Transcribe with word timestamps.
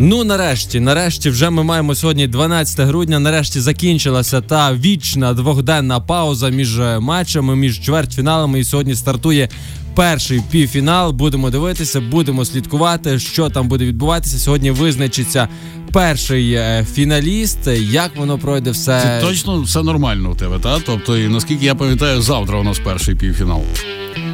Ну, 0.00 0.24
нарешті, 0.24 0.80
нарешті, 0.80 1.30
вже 1.30 1.50
ми 1.50 1.62
маємо 1.62 1.94
сьогодні 1.94 2.26
12 2.26 2.80
грудня. 2.86 3.18
Нарешті 3.18 3.60
закінчилася 3.60 4.40
та 4.40 4.74
вічна 4.74 5.34
двохденна 5.34 6.00
пауза 6.00 6.48
між 6.48 6.78
е, 6.78 6.98
матчами, 6.98 7.56
між 7.56 7.80
чвертьфіналами. 7.80 8.60
І 8.60 8.64
сьогодні 8.64 8.94
стартує 8.94 9.48
перший 9.94 10.42
півфінал. 10.50 11.12
Будемо 11.12 11.50
дивитися, 11.50 12.00
будемо 12.00 12.44
слідкувати, 12.44 13.18
що 13.18 13.48
там 13.48 13.68
буде 13.68 13.84
відбуватися. 13.84 14.38
Сьогодні 14.38 14.70
визначиться 14.70 15.48
перший 15.92 16.52
е, 16.52 16.86
фіналіст. 16.94 17.58
Як 17.78 18.16
воно 18.16 18.38
пройде 18.38 18.70
все 18.70 19.00
Це 19.02 19.20
точно 19.20 19.60
все 19.60 19.82
нормально 19.82 20.30
у 20.30 20.34
тебе, 20.34 20.58
та? 20.58 20.80
Тобто, 20.86 21.18
і 21.18 21.28
наскільки 21.28 21.64
я 21.64 21.74
пам'ятаю, 21.74 22.22
завтра 22.22 22.58
у 22.58 22.62
нас 22.62 22.78
перший 22.78 23.14
півфінал. 23.14 23.62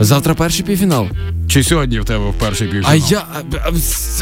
завтра. 0.00 0.34
Перший 0.34 0.64
півфінал. 0.64 1.06
Чи 1.54 1.64
сьогодні 1.64 2.00
в 2.00 2.04
тебе 2.04 2.30
в 2.30 2.34
перший 2.38 2.68
півфінал? 2.68 2.92
А 2.92 3.10
я, 3.10 3.26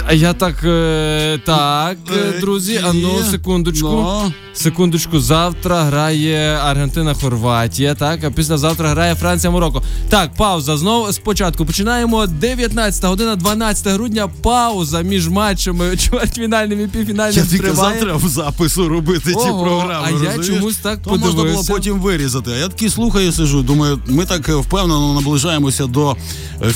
а, 0.07 0.13
я 0.13 0.33
так, 0.33 0.65
е, 0.65 1.41
так, 1.47 1.97
е, 2.17 2.41
друзі. 2.41 2.81
А 2.85 2.93
ну 2.93 3.19
секундочку. 3.31 3.89
Ну. 3.89 4.33
Секундочку, 4.55 5.21
завтра 5.21 5.83
грає 5.83 6.59
Аргентина, 6.63 7.15
Хорватія, 7.15 7.95
так, 7.95 8.25
а 8.25 8.31
післязавтра 8.31 8.89
грає 8.89 9.15
Франція, 9.15 9.51
Марокко. 9.51 9.83
Так, 10.09 10.35
пауза. 10.35 10.77
Знову 10.77 11.13
спочатку 11.13 11.67
починаємо 11.67 12.27
19 12.27 13.05
година, 13.05 13.37
12 13.37 13.89
грудня. 13.89 14.29
Пауза 14.43 15.01
між 15.01 15.29
матчами 15.29 15.97
чвертьфінальними 15.97 16.83
і 16.83 16.87
півфінальними. 16.87 17.47
Я 17.51 17.59
тільки 17.59 17.75
завтра 17.75 18.17
в 18.17 18.29
запису 18.29 18.89
робити 18.89 19.35
ті 19.35 19.49
програми. 19.49 20.09
а 20.23 20.25
я 20.25 20.45
чомусь 20.45 20.77
так 20.77 21.03
То 21.03 21.11
можна 21.11 21.43
було 21.43 21.65
потім 21.69 22.01
вирізати. 22.01 22.51
А 22.51 22.57
я 22.57 22.69
такий 22.69 22.89
слухаю, 22.89 23.33
сижу. 23.33 23.63
Думаю, 23.63 24.01
ми 24.09 24.25
так 24.25 24.49
е, 24.49 24.55
впевнено 24.55 25.15
наближаємося 25.15 25.87
до 25.87 26.17
е, 26.63 26.69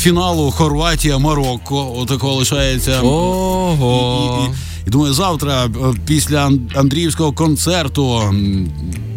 Хорватія, 0.51 1.19
Марокко. 1.19 1.93
Отако 1.97 2.35
лишається. 2.35 3.01
Ого. 3.03 4.39
І, 4.43 4.47
і, 4.47 4.55
і 4.87 4.91
думаю, 4.91 5.15
завтра 5.15 5.65
е, 5.65 5.71
після 6.07 6.51
Андріївського 6.75 7.33
концерту 7.33 8.23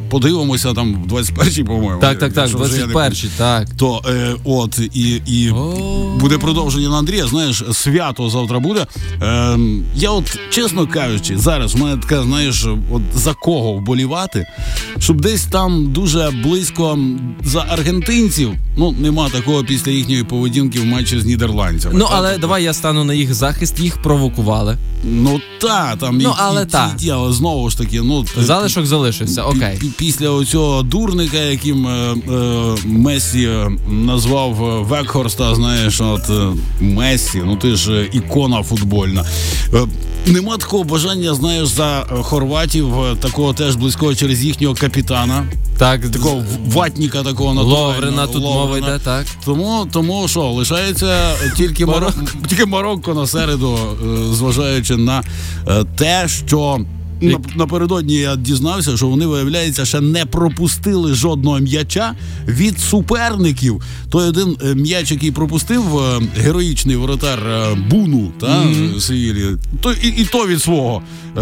подивимося 0.10 0.74
там 0.74 1.04
в 1.04 1.14
21-й, 1.14 1.64
по-моєму. 1.64 2.02
Так, 2.02 2.20
так, 2.20 2.34
так, 2.34 2.50
якщо 2.50 2.58
вже 2.58 2.80
я 2.80 2.88
не 2.88 2.94
21 2.94 3.32
так. 3.38 3.68
то 3.78 4.02
е, 4.10 4.36
от 4.44 4.80
і, 4.94 5.22
і 5.28 5.54
буде 6.20 6.38
продовження 6.38 6.90
на 6.90 6.98
Андрія. 6.98 7.28
Знаєш, 7.28 7.64
свято 7.72 8.30
завтра 8.30 8.60
буде. 8.60 8.86
Е, 9.22 9.58
я, 9.96 10.10
от 10.12 10.40
чесно 10.50 10.88
кажучи, 10.88 11.38
зараз 11.38 11.76
в 11.76 11.78
мене 11.82 12.02
така, 12.02 12.24
знаєш, 12.24 12.68
от 12.92 13.02
за 13.16 13.34
кого 13.34 13.74
вболівати, 13.74 14.46
щоб 15.00 15.22
десь 15.22 15.44
там 15.46 15.92
дуже 15.92 16.32
близько 16.44 17.00
за 17.44 17.66
аргентинців. 17.70 18.52
Ну 18.78 18.96
нема 19.00 19.30
такого 19.30 19.64
після 19.64 19.92
їхньої 19.92 20.24
поведінки 20.24 20.80
в 20.80 20.86
матчі 20.86 21.20
з 21.20 21.26
нідерландцями. 21.26 21.96
Ну, 21.98 22.08
але 22.12 22.28
тобто, 22.28 22.42
давай 22.42 22.64
я 22.64 22.74
стану 22.74 23.04
на 23.04 23.14
їх 23.14 23.34
захист, 23.34 23.80
їх 23.80 24.02
провокували. 24.02 24.78
ну 25.04 25.42
та 25.62 25.96
там 25.96 26.18
Ну, 26.18 26.30
і, 26.30 26.34
але 26.38 26.64
і, 26.64 26.66
та. 26.66 26.92
ті, 26.98 27.10
але 27.10 27.34
знову 27.34 27.70
ж 27.70 27.78
таки, 27.78 28.02
ну 28.02 28.26
Залишок 28.38 28.86
залишився, 28.86 29.44
окей. 29.44 29.80
Пі- 30.00 30.10
Після 30.10 30.30
оцього 30.30 30.84
дурника, 30.84 31.38
яким 31.38 31.88
е, 31.88 32.16
е, 32.32 32.76
Месі 32.86 33.44
е, 33.44 33.72
назвав 33.90 34.64
е, 34.64 34.82
Векхорста, 34.82 35.56
знаєш, 35.56 36.02
от 36.02 36.30
е, 36.30 36.50
Месі, 36.82 37.42
ну 37.46 37.56
ти 37.56 37.76
ж 37.76 38.10
ікона 38.14 38.64
футбольна. 38.64 39.26
Е, 39.74 39.86
нема 40.28 40.58
такого 40.58 40.84
бажання, 40.84 41.34
знаєш, 41.34 41.68
за 41.68 42.06
хорватів, 42.22 42.94
такого 43.20 43.54
теж 43.54 43.76
близького 43.76 44.16
через 44.16 44.44
їхнього 44.44 44.76
капітана, 44.76 45.46
Так, 45.78 46.10
такого 46.12 46.44
ватніка 46.68 47.24
такого 47.24 47.54
Ловрена 47.64 48.12
натурального, 48.12 48.28
тут 48.28 48.44
мова 48.44 48.78
йде, 48.78 49.00
так. 49.04 49.26
Тому, 49.46 49.88
тому 49.92 50.28
що 50.28 50.42
лишається 50.42 51.32
тільки 51.58 51.86
Марокко, 51.86 52.22
тільки 52.48 52.66
Марокко 52.66 53.14
на 53.14 53.28
середу, 53.28 53.78
зважаючи 54.34 54.96
на 54.98 55.24
те, 55.96 56.28
що. 56.48 56.80
На- 57.22 57.40
Напередодні 57.56 58.16
я 58.16 58.36
дізнався, 58.36 58.98
що 58.98 59.08
вони, 59.08 59.26
виявляється, 59.26 59.86
ще 59.86 60.02
не 60.02 60.26
пропустили 60.26 61.14
жодного 61.14 61.60
м'яча 61.60 62.16
від 62.48 62.80
суперників. 62.80 63.82
Той 64.10 64.28
один 64.30 64.58
е, 64.64 64.76
м'яч, 64.76 65.12
який 65.12 65.32
пропустив 65.32 65.98
е, 65.98 66.22
героїчний 66.38 66.96
воротар 66.96 67.40
е, 67.48 67.76
Буну 67.90 68.32
та 68.40 68.48
mm 68.48 69.00
Севілі, 69.00 69.46
то 69.82 69.92
і, 69.94 70.08
і 70.08 70.26
то 70.26 70.48
від 70.48 70.62
свого 70.62 71.02
е, 71.38 71.42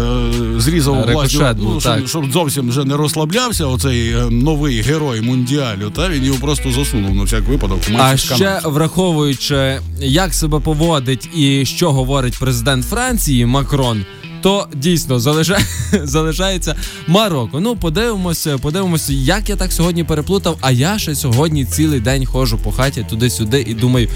зрізав 0.58 0.94
власне, 1.12 1.38
ну, 1.58 1.80
щоб, 1.80 2.08
щоб 2.08 2.32
зовсім 2.32 2.68
вже 2.68 2.84
не 2.84 2.96
розслаблявся. 2.96 3.66
Оцей 3.66 4.14
новий 4.30 4.80
герой 4.80 5.20
мундіалю. 5.20 5.90
Та 5.90 6.08
він 6.08 6.24
його 6.24 6.38
просто 6.38 6.72
засунув 6.72 7.14
на 7.14 7.22
всяк 7.22 7.48
випадок. 7.48 7.78
А 7.98 8.16
ще 8.16 8.60
враховуючи, 8.64 9.80
як 10.00 10.34
себе 10.34 10.60
поводить 10.60 11.28
і 11.36 11.64
що 11.66 11.92
говорить 11.92 12.38
президент 12.38 12.84
Франції 12.84 13.46
Макрон. 13.46 14.04
То 14.40 14.68
дійсно 14.74 15.20
залишає, 15.20 15.64
залишається 16.02 16.76
Марокко. 17.06 17.60
Ну, 17.60 17.76
подивимося, 17.76 18.58
подивимося, 18.58 19.12
як 19.12 19.48
я 19.48 19.56
так 19.56 19.72
сьогодні 19.72 20.04
переплутав. 20.04 20.58
А 20.60 20.70
я 20.70 20.98
ще 20.98 21.14
сьогодні 21.14 21.64
цілий 21.64 22.00
день 22.00 22.26
ходжу 22.26 22.58
по 22.64 22.72
хаті 22.72 23.06
туди-сюди 23.10 23.64
і 23.68 23.74
думаю: 23.74 24.08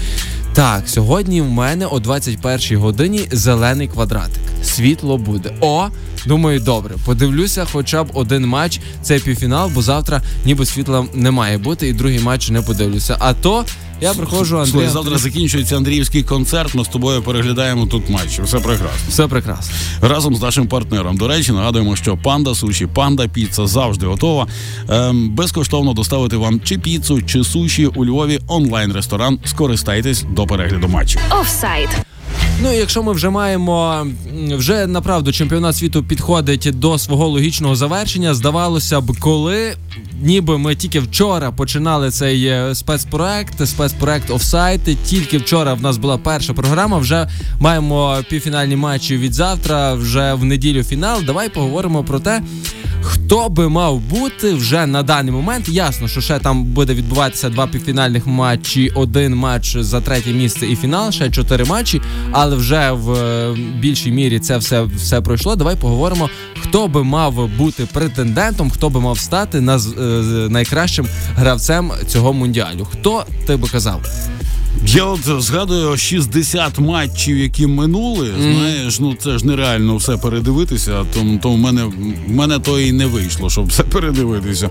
так, 0.53 0.89
сьогодні 0.89 1.41
в 1.41 1.49
мене 1.49 1.85
о 1.85 1.97
21-й 1.97 2.75
годині 2.75 3.27
зелений 3.31 3.87
квадратик. 3.87 4.43
Світло 4.63 5.17
буде. 5.17 5.55
О, 5.61 5.87
думаю, 6.25 6.59
добре. 6.59 6.95
Подивлюся, 7.05 7.67
хоча 7.71 8.03
б 8.03 8.07
один 8.13 8.45
матч. 8.45 8.79
Це 9.01 9.19
півфінал, 9.19 9.71
бо 9.75 9.81
завтра 9.81 10.21
ніби 10.45 10.65
світла 10.65 11.05
не 11.13 11.31
має 11.31 11.57
бути, 11.57 11.87
і 11.87 11.93
другий 11.93 12.19
матч 12.19 12.49
не 12.49 12.61
подивлюся. 12.61 13.17
А 13.19 13.33
то 13.33 13.65
я 14.01 14.13
приходжу 14.13 14.57
Андрій. 14.57 14.71
Слухай, 14.71 14.89
завтра 14.89 15.17
закінчується 15.17 15.77
Андріївський 15.77 16.23
концерт. 16.23 16.75
Ми 16.75 16.85
з 16.85 16.87
тобою 16.87 17.21
переглядаємо 17.21 17.85
тут 17.85 18.09
матч. 18.09 18.39
Все 18.39 18.59
прекрасно. 18.59 19.09
Все 19.09 19.27
прекрасно. 19.27 19.75
Разом 20.01 20.35
з 20.35 20.41
нашим 20.41 20.67
партнером. 20.67 21.17
До 21.17 21.27
речі, 21.27 21.51
нагадуємо, 21.51 21.95
що 21.95 22.17
панда 22.17 22.55
суші, 22.55 22.87
панда 22.87 23.27
піца 23.27 23.67
завжди 23.67 24.05
готова. 24.05 24.47
Ем, 24.89 25.29
безкоштовно 25.29 25.93
доставити 25.93 26.37
вам 26.37 26.61
чи 26.61 26.77
піцу, 26.77 27.21
чи 27.21 27.43
суші 27.43 27.87
у 27.87 28.05
Львові 28.05 28.39
онлайн-ресторан. 28.47 29.39
Скористайтесь 29.45 30.25
до 30.31 30.47
перегляду 30.47 30.87
матчу. 30.87 31.19
Офсайд. 31.41 31.89
Ну, 32.61 32.73
і 32.73 32.77
якщо 32.77 33.03
ми 33.03 33.13
вже 33.13 33.29
маємо 33.29 34.07
вже 34.49 34.87
направду 34.87 35.31
чемпіонат 35.31 35.75
світу 35.75 36.03
підходить 36.03 36.69
до 36.73 36.97
свого 36.97 37.27
логічного 37.27 37.75
завершення, 37.75 38.33
здавалося 38.33 39.01
б, 39.01 39.19
коли 39.19 39.75
ніби 40.21 40.57
ми 40.57 40.75
тільки 40.75 40.99
вчора 40.99 41.51
починали 41.51 42.11
цей 42.11 42.45
е, 42.45 42.75
спецпроект, 42.75 43.67
спецпроект 43.67 44.29
офсайт. 44.29 44.81
Тільки 45.05 45.37
вчора 45.37 45.73
в 45.73 45.81
нас 45.81 45.97
була 45.97 46.17
перша 46.17 46.53
програма. 46.53 46.97
Вже 46.97 47.27
маємо 47.59 48.17
півфінальні 48.29 48.75
матчі 48.75 49.17
від 49.17 49.33
завтра, 49.33 49.93
вже 49.93 50.33
в 50.33 50.43
неділю 50.43 50.83
фінал. 50.83 51.23
Давай 51.23 51.49
поговоримо 51.49 52.03
про 52.03 52.19
те. 52.19 52.41
Хто 53.03 53.49
би 53.49 53.69
мав 53.69 53.99
бути 53.99 54.53
вже 54.53 54.85
на 54.85 55.03
даний 55.03 55.31
момент? 55.31 55.69
Ясно, 55.69 56.07
що 56.07 56.21
ще 56.21 56.39
там 56.39 56.63
буде 56.63 56.93
відбуватися 56.93 57.49
два 57.49 57.67
півфінальних 57.67 58.27
матчі, 58.27 58.91
один 58.95 59.35
матч 59.35 59.77
за 59.77 60.01
третє 60.01 60.31
місце 60.31 60.67
і 60.67 60.75
фінал, 60.75 61.11
ще 61.11 61.29
чотири 61.29 61.65
матчі. 61.65 62.01
Але 62.31 62.55
вже 62.55 62.91
в 62.91 63.11
е, 63.11 63.55
більшій 63.79 64.11
мірі 64.11 64.39
це 64.39 64.57
все, 64.57 64.83
все 64.83 65.21
пройшло. 65.21 65.55
Давай 65.55 65.75
поговоримо, 65.75 66.29
хто 66.61 66.87
би 66.87 67.03
мав 67.03 67.49
бути 67.57 67.87
претендентом, 67.93 68.69
хто 68.69 68.89
би 68.89 68.99
мав 68.99 69.19
стати 69.19 69.61
на 69.61 69.79
найкращим 70.49 71.07
гравцем 71.35 71.91
цього 72.07 72.33
мундіалю. 72.33 72.87
Хто 72.91 73.25
ти 73.47 73.55
би 73.55 73.67
казав? 73.67 74.01
Я 74.87 75.03
от 75.03 75.41
згадую 75.41 75.97
60 75.97 76.79
матчів, 76.79 77.37
які 77.37 77.67
минули. 77.67 78.31
Знаєш, 78.39 78.99
ну 78.99 79.15
це 79.15 79.37
ж 79.37 79.47
нереально 79.47 79.95
все 79.95 80.17
передивитися. 80.17 81.05
Тому 81.13 81.37
то 81.37 81.49
в 81.49 81.57
мене 81.57 81.83
в 81.83 82.31
мене 82.31 82.59
то 82.59 82.79
і 82.79 82.91
не 82.91 83.05
вийшло, 83.05 83.49
щоб 83.49 83.67
все 83.67 83.83
передивитися. 83.83 84.69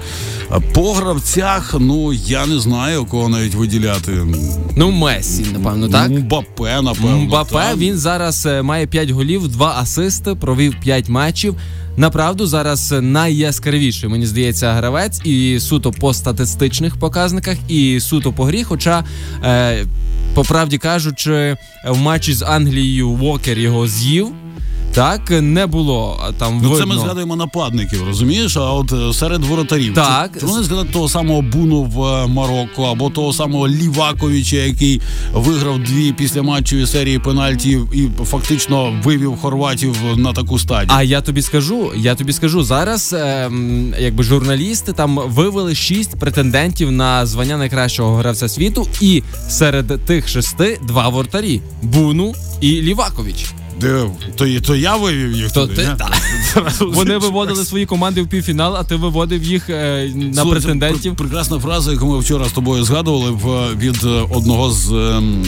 По 0.75 0.93
гравцях, 0.93 1.75
ну 1.81 2.12
я 2.12 2.47
не 2.47 2.59
знаю, 2.61 3.05
кого 3.05 3.29
навіть 3.29 3.55
виділяти. 3.55 4.12
Ну, 4.77 4.91
Месі, 4.91 5.47
напевно, 5.53 5.89
так. 5.89 6.11
Мбапе, 6.11 6.83
напевно. 6.83 7.19
Мбапе 7.19 7.55
так. 7.55 7.77
він 7.77 7.99
зараз 7.99 8.47
е, 8.47 8.62
має 8.62 8.87
5 8.87 9.11
голів, 9.11 9.49
2 9.49 9.75
асисти, 9.79 10.35
провів 10.35 10.75
5 10.81 11.09
матчів. 11.09 11.56
Направду 11.97 12.47
зараз 12.47 12.94
найяскравіший, 13.00 14.09
мені 14.09 14.27
здається, 14.27 14.73
гравець 14.73 15.21
і 15.25 15.61
суто 15.61 15.91
по 15.91 16.15
статистичних 16.15 16.97
показниках, 16.97 17.56
і 17.69 18.00
суто 18.00 18.33
по 18.33 18.44
грі. 18.44 18.65
Хоча, 18.65 19.05
е, 19.44 19.85
по 20.35 20.43
правді 20.43 20.79
кажучи, 20.79 21.56
в 21.89 21.99
матчі 21.99 22.35
з 22.35 22.43
Англією 22.43 23.09
Уокер 23.09 23.59
його 23.59 23.87
з'їв. 23.87 24.33
Так 24.94 25.31
не 25.31 25.67
було 25.67 26.21
там. 26.39 26.61
Ну, 26.62 26.71
видно. 26.71 26.79
це 26.79 26.87
ми 26.87 26.94
згадуємо 26.94 27.37
нападників, 27.37 28.06
розумієш? 28.06 28.56
А 28.56 28.73
от 28.73 28.93
е, 28.93 29.12
серед 29.15 29.44
воротарів. 29.44 29.94
Так. 29.94 30.31
Чи, 30.35 30.41
чи 30.41 30.47
вони 30.47 30.62
згадати 30.62 30.93
того 30.93 31.09
самого 31.09 31.43
Буну 31.43 31.83
в 31.83 32.05
е, 32.05 32.27
Марокко, 32.27 32.85
або 32.85 33.11
того 33.11 33.33
самого 33.33 33.69
Ліваковича, 33.69 34.56
який 34.56 35.00
виграв 35.33 35.79
дві 35.79 36.12
післяматчеві 36.12 36.87
серії 36.87 37.19
пенальтів 37.19 37.89
і 37.94 38.25
фактично 38.25 39.00
вивів 39.05 39.37
хорватів 39.37 39.97
на 40.17 40.33
таку 40.33 40.59
стадію. 40.59 40.97
А 40.97 41.03
я 41.03 41.21
тобі 41.21 41.43
скажу, 41.43 41.93
я 41.97 42.15
тобі 42.15 42.33
скажу 42.33 42.65
зараз, 42.65 43.15
ем, 43.19 43.94
якби 43.99 44.25
журналісти 44.25 44.93
там 44.93 45.21
вивели 45.27 45.75
шість 45.75 46.19
претендентів 46.19 46.91
на 46.91 47.27
звання 47.27 47.56
найкращого 47.56 48.17
гравця 48.17 48.49
світу, 48.49 48.87
і 49.00 49.23
серед 49.49 50.05
тих 50.05 50.29
шести 50.29 50.81
два 50.89 51.09
вортарі 51.09 51.61
Буну 51.83 52.35
і 52.61 52.83
Лівакович. 52.83 53.53
Де 53.82 54.05
то, 54.37 54.61
то 54.61 54.76
я 54.76 54.96
вивів 54.96 55.32
їх 55.32 55.52
То 55.52 55.67
туди. 55.67 55.75
ти- 55.82 55.96
та. 55.99 56.11
Вони 56.84 57.19
виводили 57.19 57.64
свої 57.64 57.87
команди 57.87 58.23
в 58.23 58.29
півфінал, 58.29 58.76
а 58.76 58.84
ти 58.84 58.96
виводив 58.96 59.43
їх 59.43 59.70
е, 59.70 60.11
на 60.14 60.34
Слухай, 60.43 60.50
претендентів. 60.50 61.12
пр- 61.12 61.17
прекрасна 61.17 61.58
фраза, 61.58 61.93
яку 61.93 62.06
ми 62.06 62.19
вчора 62.19 62.49
з 62.49 62.52
тобою 62.52 62.84
згадували 62.84 63.31
в 63.31 63.76
від 63.79 64.05
е, 64.05 64.08
одного 64.31 64.70
з 64.70 64.93
ем, 64.93 65.44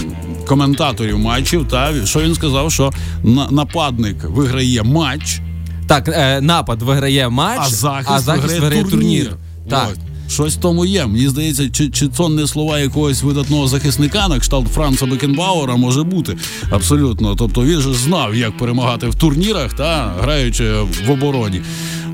коментаторів 0.46 1.19
матчів. 1.19 1.69
Та 1.69 2.06
що 2.06 2.20
він 2.20 2.34
сказав, 2.34 2.72
що 2.72 2.92
на- 3.25 3.50
нападник 3.50 4.16
виграє 4.25 4.82
матч, 4.82 5.40
Так, 5.86 6.08
е, 6.08 6.40
напад 6.40 6.82
виграє 6.82 7.28
матч, 7.28 7.60
а 7.62 7.69
захист, 7.69 8.10
а 8.10 8.19
захист 8.20 8.44
виграє, 8.44 8.60
виграє 8.60 8.82
турнір. 8.84 9.25
турнір. 9.25 9.36
Так. 9.70 9.96
Щось 10.34 10.56
в 10.56 10.60
тому 10.60 10.84
є. 10.84 11.06
Мені 11.06 11.28
здається, 11.28 11.70
чи, 11.70 11.90
чи 11.90 12.08
це 12.08 12.28
не 12.28 12.46
слова 12.46 12.78
якогось 12.78 13.22
видатного 13.22 13.69
захисника, 13.69 14.28
на 14.28 14.38
кшталт 14.38 14.69
Франца 14.69 15.06
Бекенбауера 15.06 15.76
може 15.76 16.02
бути 16.02 16.36
абсолютно. 16.70 17.34
Тобто 17.34 17.64
він 17.64 17.81
же 17.81 17.94
знав, 17.94 18.34
як 18.34 18.56
перемагати 18.56 19.08
в 19.08 19.14
турнірах, 19.14 19.72
та 19.72 20.14
граючи 20.20 20.72
в 21.06 21.10
обороні. 21.10 21.62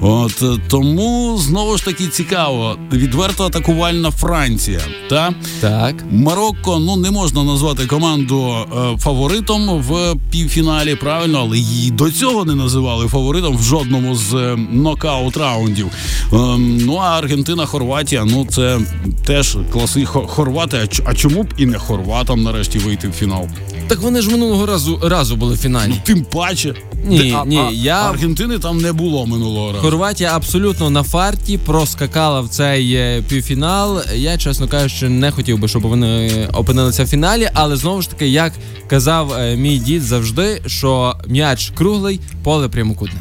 От 0.02 0.42
е, 0.42 0.46
тому 0.68 1.38
знову 1.38 1.76
ж 1.78 1.84
таки 1.84 2.06
цікаво. 2.06 2.76
Відверто 2.92 3.44
атакувальна 3.44 4.10
Франція. 4.10 4.80
Та 5.10 5.32
Так. 5.60 5.94
Марокко 6.10 6.78
ну 6.78 6.96
не 6.96 7.10
можна 7.10 7.44
назвати 7.44 7.86
команду 7.86 8.54
е, 8.94 8.96
фаворитом 8.98 9.68
в 9.82 10.16
півфіналі, 10.30 10.94
правильно, 10.94 11.38
але 11.40 11.58
її 11.58 11.90
до 11.90 12.10
цього 12.10 12.44
не 12.44 12.54
називали 12.54 13.08
фаворитом 13.08 13.56
в 13.56 13.62
жодному 13.62 14.14
з 14.16 14.34
е, 14.34 14.56
нокаут 14.72 15.36
раундів. 15.36 15.86
Ем, 16.32 16.76
ну 16.86 16.94
а 16.96 17.18
Аргентина, 17.18 17.66
Хорватія, 17.66 18.24
ну 18.24 18.46
це 18.50 18.78
теж 19.26 19.56
класи 19.72 20.04
хорвати. 20.04 20.80
А, 20.84 20.86
ч- 20.86 21.02
а 21.06 21.14
чому 21.14 21.42
б 21.42 21.54
і 21.56 21.66
не 21.66 21.78
хорватам 21.78 22.42
нарешті 22.42 22.78
вийти 22.78 23.08
в 23.08 23.12
фінал? 23.12 23.46
Так 23.88 24.00
вони 24.00 24.20
ж 24.22 24.30
минулого 24.30 24.66
разу 24.66 24.98
разу 25.02 25.36
були 25.36 25.54
в 25.54 25.58
фіналі. 25.58 25.94
Тим 26.04 26.22
паче, 26.24 26.74
Ні, 27.04 27.34
а, 27.38 27.44
ні, 27.44 27.56
а, 27.58 27.70
я- 27.70 28.02
Аргентини 28.10 28.58
там 28.58 28.78
не 28.80 28.92
було 28.92 29.26
минулого 29.26 29.68
разу. 29.72 29.82
Хорватія 29.82 30.36
абсолютно 30.36 30.90
на 30.90 31.02
фарті 31.02 31.58
проскакала 31.58 32.40
в 32.40 32.48
цей 32.48 32.92
е, 32.94 33.22
півфінал. 33.28 34.00
Я, 34.14 34.38
чесно 34.38 34.68
кажучи, 34.68 35.08
не 35.08 35.30
хотів 35.30 35.58
би, 35.58 35.68
щоб 35.68 35.82
вони 35.82 36.30
опинилися 36.52 37.04
в 37.04 37.06
фіналі, 37.06 37.50
але 37.54 37.76
знову 37.76 38.02
ж 38.02 38.10
таки, 38.10 38.28
як 38.28 38.52
казав 38.86 39.32
е, 39.32 39.56
мій 39.56 39.78
дід 39.78 40.02
завжди, 40.02 40.62
що 40.66 41.14
м'яч 41.26 41.72
круглий, 41.74 42.20
поле 42.44 42.68
прямокутне. 42.68 43.20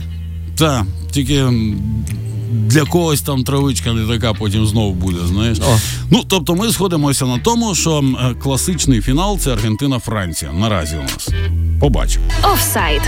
Так, 0.58 0.84
тільки 1.12 1.46
для 2.52 2.86
когось 2.86 3.22
там 3.22 3.44
травичка 3.44 3.94
не 3.94 4.14
така, 4.14 4.34
потім 4.34 4.66
знову 4.66 4.94
буде. 4.94 5.18
Знаєш. 5.28 5.58
О. 5.60 5.78
Ну 6.12 6.24
тобто, 6.28 6.56
ми 6.56 6.72
сходимося 6.72 7.26
на 7.26 7.38
тому, 7.38 7.76
що 7.76 8.04
е, 8.22 8.34
класичний 8.34 9.02
фінал 9.02 9.38
це 9.40 9.54
Аргентина-Франція. 9.54 10.52
Наразі 10.54 10.96
у 10.96 11.02
нас 11.02 11.30
побачимо. 11.80 12.26
Офсайд. 12.54 13.02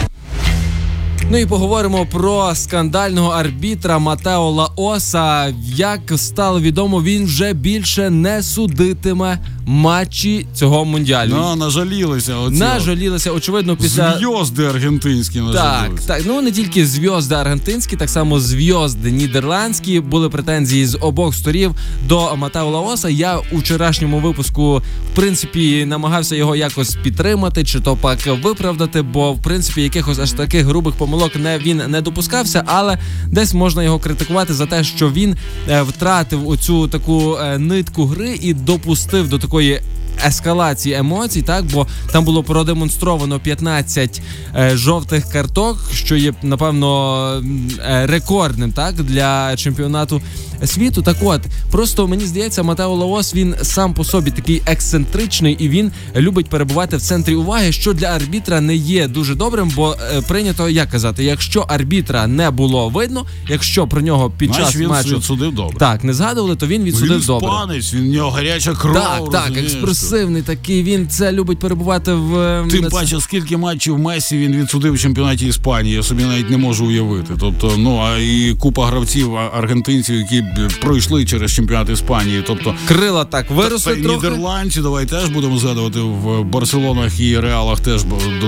Ну 1.30 1.38
і 1.38 1.46
поговоримо 1.46 2.06
про 2.06 2.56
скандального 2.56 3.30
арбітра 3.30 4.00
Матео 4.00 4.50
Лаоса. 4.50 5.54
Як 5.76 6.00
стало 6.16 6.62
відомо, 6.62 7.04
він 7.04 7.26
вже 7.26 7.54
більше 7.54 8.10
не 8.10 8.44
судитиме 8.44 9.40
матчі 9.66 10.46
цього 10.54 10.86
мундіалю. 10.86 11.30
Ну, 11.36 11.56
нажалілися. 11.56 12.36
Оці 12.38 12.58
Нажалілися, 12.58 13.32
очевидно, 13.32 13.78
після 13.78 14.18
зв'язди 14.18 14.66
аргентинські 14.66 15.40
Так, 15.40 15.46
нажалілися. 15.54 16.08
так. 16.08 16.22
Ну 16.26 16.42
не 16.42 16.52
тільки 16.52 16.86
зв'язди 16.86 17.36
аргентинські, 17.36 17.96
так 17.96 18.10
само 18.10 18.40
зв'язди 18.40 19.12
нідерландські. 19.12 20.00
Були 20.00 20.30
претензії 20.30 20.86
з 20.86 20.98
обох 21.02 21.36
сторін 21.36 21.72
до 22.08 22.36
Матео 22.36 22.70
Лаоса. 22.70 23.10
Я 23.10 23.38
у 23.52 23.58
вчорашньому 23.58 24.20
випуску, 24.20 24.78
в 25.12 25.16
принципі, 25.16 25.86
намагався 25.86 26.36
його 26.36 26.56
якось 26.56 26.96
підтримати, 27.04 27.64
чи 27.64 27.80
то 27.80 27.96
пак 27.96 28.20
виправдати, 28.44 29.02
бо 29.02 29.34
в 29.34 29.42
принципі 29.42 29.82
якихось 29.82 30.20
аж 30.20 30.32
таких 30.32 30.66
грубих 30.66 30.96
помилок 30.96 31.11
не 31.40 31.58
він 31.58 31.82
не 31.88 32.02
допускався, 32.02 32.64
але 32.66 32.98
десь 33.28 33.54
можна 33.54 33.84
його 33.84 34.00
критикувати 34.00 34.54
за 34.54 34.66
те, 34.66 34.84
що 34.84 35.12
він 35.12 35.36
е, 35.70 35.82
втратив 35.82 36.50
оцю 36.50 36.88
таку 36.88 37.38
е, 37.38 37.58
нитку 37.58 38.06
гри 38.06 38.40
і 38.42 38.54
допустив 38.54 39.30
до 39.30 39.40
такої 39.40 39.82
ескалації 40.26 40.96
емоцій, 40.96 41.42
так? 41.42 41.66
Бо 41.66 41.88
там 42.12 42.26
було 42.26 42.44
продемонстровано 42.44 43.40
15 43.40 44.22
е, 44.56 44.78
жовтих 44.78 45.30
карток, 45.30 45.78
що 45.94 46.16
є 46.16 46.34
напевно 46.44 47.44
е, 47.80 48.06
рекордним 48.06 48.72
так 48.72 48.96
для 48.96 49.56
чемпіонату 49.56 50.22
світу. 50.66 51.02
Так 51.02 51.18
от 51.22 51.42
просто 51.72 52.08
мені 52.08 52.26
здається, 52.26 52.64
Матео 52.64 52.96
Лаос 52.96 53.36
він 53.36 53.56
сам 53.62 53.94
по 53.94 54.04
собі 54.04 54.32
такий 54.32 54.62
ексцентричний 54.66 55.58
і 55.60 55.70
він 55.70 55.92
любить 56.16 56.48
перебувати 56.50 56.98
в 56.98 57.02
центрі 57.02 57.36
уваги, 57.36 57.72
що 57.72 57.94
для 57.94 58.08
арбітра 58.08 58.62
не 58.62 58.76
є 58.76 59.08
дуже 59.08 59.36
добрим, 59.36 59.72
бо 59.76 59.96
е, 60.18 60.22
прийнято 60.22 60.70
як 60.70 60.90
казати, 60.90 61.24
якщо 61.24 61.62
арбітра 61.62 62.28
не 62.28 62.52
було 62.52 62.90
видно, 62.90 63.26
якщо 63.50 63.88
про 63.88 64.02
нього 64.02 64.32
під 64.38 64.56
час 64.56 64.76
він 64.76 64.88
матчу 64.88 65.16
відсудив 65.16 65.56
добре. 65.56 65.78
так 65.80 66.04
не 66.04 66.14
згадували, 66.14 66.56
то 66.56 66.68
він 66.68 66.84
відсудив 66.84 67.20
він 67.20 67.26
добре. 67.26 67.48
іспанець, 67.48 67.94
він 67.94 68.10
в 68.10 68.14
нього 68.14 68.32
гаряча 68.32 68.74
кров. 68.74 68.94
Так, 68.94 69.32
так, 69.32 69.58
експресивний 69.58 70.42
такий. 70.42 70.84
Він 70.84 71.08
це 71.08 71.32
любить 71.32 71.60
перебувати 71.60 72.14
в 72.14 72.40
ем, 72.40 72.68
Тим 72.70 72.82
на- 72.82 72.90
паче, 72.90 73.22
скільки 73.22 73.58
матчів 73.58 74.00
Месі 74.00 74.38
він 74.38 74.56
відсудив 74.56 74.94
в 74.94 75.00
чемпіонаті 75.00 75.48
Іспанії, 75.48 75.96
я 75.96 76.04
собі 76.04 76.24
навіть 76.24 76.50
не 76.50 76.58
можу 76.58 76.86
уявити. 76.86 77.34
Тобто, 77.40 77.74
ну 77.78 77.98
а 77.98 78.18
і 78.18 78.56
купа 78.60 78.88
гравців 78.88 79.36
аргентинців, 79.36 80.16
які 80.16 80.44
пройшли 80.82 81.26
через 81.26 81.52
чемпіонат 81.52 81.90
Іспанії. 81.90 82.44
Тобто, 82.48 82.76
крила 82.88 83.26
так 83.26 83.52
виросли 83.52 83.96
трохи. 83.96 84.16
нідерландці, 84.28 84.82
давай 84.82 85.06
теж 85.06 85.30
будемо 85.30 85.58
згадувати 85.58 86.00
в 86.00 86.44
Барселонах 86.44 87.20
і 87.20 87.40
Реалах 87.40 87.80
теж 87.80 88.04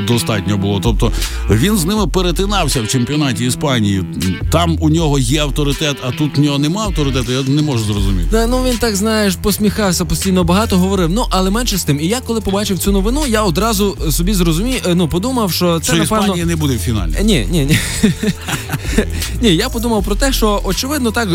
достатньо 0.07 0.57
було. 0.57 0.79
Тобто 0.83 1.11
він 1.49 1.77
з 1.77 1.85
ними 1.85 2.07
перетинався 2.07 2.81
в 2.81 2.87
чемпіонаті 2.87 3.45
Іспанії. 3.45 4.03
Там 4.51 4.77
у 4.79 4.89
нього 4.89 5.19
є 5.19 5.41
авторитет, 5.41 5.97
а 6.07 6.11
тут 6.11 6.37
в 6.37 6.41
нього 6.41 6.57
немає 6.57 6.87
авторитету. 6.87 7.31
Я 7.31 7.41
не 7.41 7.61
можу 7.61 7.83
зрозуміти. 7.83 8.27
Да, 8.31 8.47
ну 8.47 8.63
він 8.63 8.77
так 8.77 8.95
знаєш, 8.95 9.35
посміхався 9.35 10.05
постійно, 10.05 10.43
багато 10.43 10.77
говорив. 10.77 11.09
Ну 11.09 11.25
але 11.29 11.49
менше 11.49 11.77
з 11.77 11.83
тим. 11.83 11.99
І 11.99 12.07
я 12.07 12.21
коли 12.21 12.41
побачив 12.41 12.79
цю 12.79 12.91
новину, 12.91 13.21
я 13.27 13.43
одразу 13.43 13.97
собі 14.11 14.33
зрозумів, 14.33 14.81
е, 14.87 14.95
ну 14.95 15.07
подумав, 15.07 15.51
що 15.53 15.79
це 15.79 15.85
Що 15.85 15.95
напевно. 15.95 16.23
Іспанія 16.23 16.45
не 16.45 16.55
буде 16.55 16.75
в 16.75 16.79
фіналі. 16.79 17.11
Е, 17.19 17.23
Ні, 17.23 17.47
ні, 17.51 17.65
ні. 17.65 17.79
ні, 19.41 19.55
я 19.55 19.69
подумав 19.69 20.03
про 20.03 20.15
те, 20.15 20.33
що 20.33 20.61
очевидно 20.63 21.11
так 21.11 21.29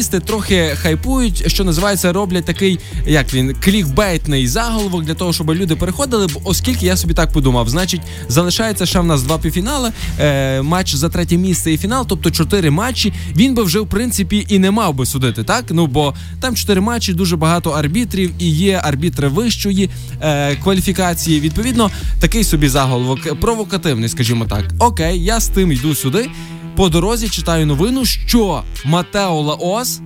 журналісти 0.00 0.20
трохи 0.20 0.76
хайпують, 0.76 1.44
що 1.46 1.64
називається, 1.64 2.12
роблять 2.12 2.44
такий, 2.44 2.78
як 3.06 3.34
він, 3.34 3.54
клікбейтний 3.64 4.46
заголовок 4.46 5.04
для 5.04 5.14
того, 5.14 5.32
щоб 5.32 5.50
люди 5.50 5.76
переходили. 5.76 6.26
Оскільки 6.44 6.86
я 6.86 6.96
собі 6.96 7.14
так 7.14 7.32
подумав, 7.32 7.68
значить, 7.68 8.00
залишається 8.28 8.86
ще 8.86 9.00
в 9.00 9.04
нас 9.04 9.22
два 9.22 9.38
півфінали, 9.38 9.92
е, 10.20 10.62
матч 10.62 10.94
за 10.94 11.08
третє 11.08 11.36
місце 11.36 11.72
і 11.72 11.78
фінал, 11.78 12.06
тобто 12.08 12.30
чотири 12.30 12.70
матчі. 12.70 13.12
Він 13.36 13.54
би 13.54 13.62
вже 13.62 13.80
в 13.80 13.86
принципі 13.86 14.46
і 14.48 14.58
не 14.58 14.70
мав 14.70 14.94
би 14.94 15.06
судити, 15.06 15.44
так? 15.44 15.64
Ну 15.70 15.86
бо 15.86 16.14
там 16.40 16.56
чотири 16.56 16.80
матчі, 16.80 17.12
дуже 17.12 17.36
багато 17.36 17.70
арбітрів, 17.70 18.30
і 18.38 18.50
є 18.50 18.80
арбітри 18.84 19.28
вищої 19.28 19.90
е, 20.22 20.56
кваліфікації. 20.56 21.40
Відповідно, 21.40 21.90
такий 22.20 22.44
собі 22.44 22.68
заголовок 22.68 23.40
провокативний, 23.40 24.08
скажімо 24.08 24.44
так. 24.44 24.64
Окей, 24.78 25.24
я 25.24 25.40
з 25.40 25.48
тим 25.48 25.72
йду 25.72 25.94
сюди. 25.94 26.30
По 26.76 26.88
дорозі 26.88 27.28
читаю 27.28 27.66
новину, 27.66 28.04
що 28.04 28.62
Матео 28.84 29.40
Лаос 29.40 30.00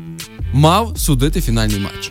мав 0.52 0.98
судити 0.98 1.40
фінальний 1.40 1.80
матч. 1.80 2.10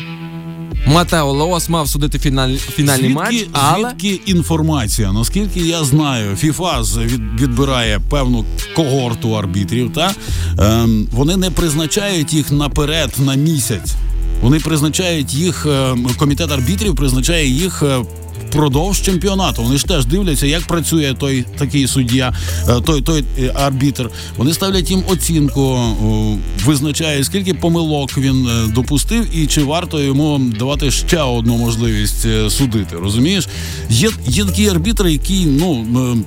Матео 0.87 1.31
Лаос 1.31 1.69
мав 1.69 1.89
судити 1.89 2.19
фіналь, 2.19 2.55
фінальний 2.55 3.13
звідки, 3.13 3.23
матч, 3.23 3.47
але 3.51 3.89
звідки 3.89 4.31
інформація? 4.31 5.11
Наскільки 5.11 5.59
я 5.59 5.83
знаю, 5.83 6.35
ФІФА 6.35 6.81
від, 6.81 7.41
відбирає 7.41 7.99
певну 8.09 8.45
когорту 8.75 9.37
арбітрів, 9.37 9.93
та 9.93 10.15
ем, 10.59 11.07
вони 11.11 11.37
не 11.37 11.51
призначають 11.51 12.33
їх 12.33 12.51
наперед 12.51 13.13
на 13.19 13.35
місяць. 13.35 13.93
Вони 14.41 14.59
призначають 14.59 15.33
їх, 15.33 15.65
ем, 15.65 16.07
комітет 16.17 16.51
арбітрів 16.51 16.95
призначає 16.95 17.47
їх. 17.47 17.83
Е, 18.53 18.57
Впродовж 18.57 19.01
чемпіонату 19.01 19.63
вони 19.63 19.77
ж 19.77 19.85
теж 19.85 20.05
дивляться, 20.05 20.47
як 20.47 20.67
працює 20.67 21.15
той 21.19 21.45
такий 21.57 21.87
суддя, 21.87 22.33
е, 22.69 22.81
той 22.81 23.01
той 23.01 23.23
е, 23.39 23.51
арбітр. 23.55 24.09
Вони 24.37 24.53
ставлять 24.53 24.91
їм 24.91 25.03
оцінку, 25.07 25.61
о, 25.61 26.35
визначають, 26.65 27.25
скільки 27.25 27.53
помилок 27.53 28.17
він 28.17 28.47
е, 28.47 28.67
допустив, 28.73 29.37
і 29.37 29.47
чи 29.47 29.63
варто 29.63 29.99
йому 29.99 30.41
давати 30.59 30.91
ще 30.91 31.21
одну 31.21 31.57
можливість 31.57 32.25
е, 32.25 32.49
судити. 32.49 32.95
Розумієш? 32.95 33.47
Є, 33.89 34.09
є 34.27 34.45
такі 34.45 34.67
арбітри, 34.67 35.11
які 35.11 35.45
ну. 35.45 35.85
е, 36.13 36.17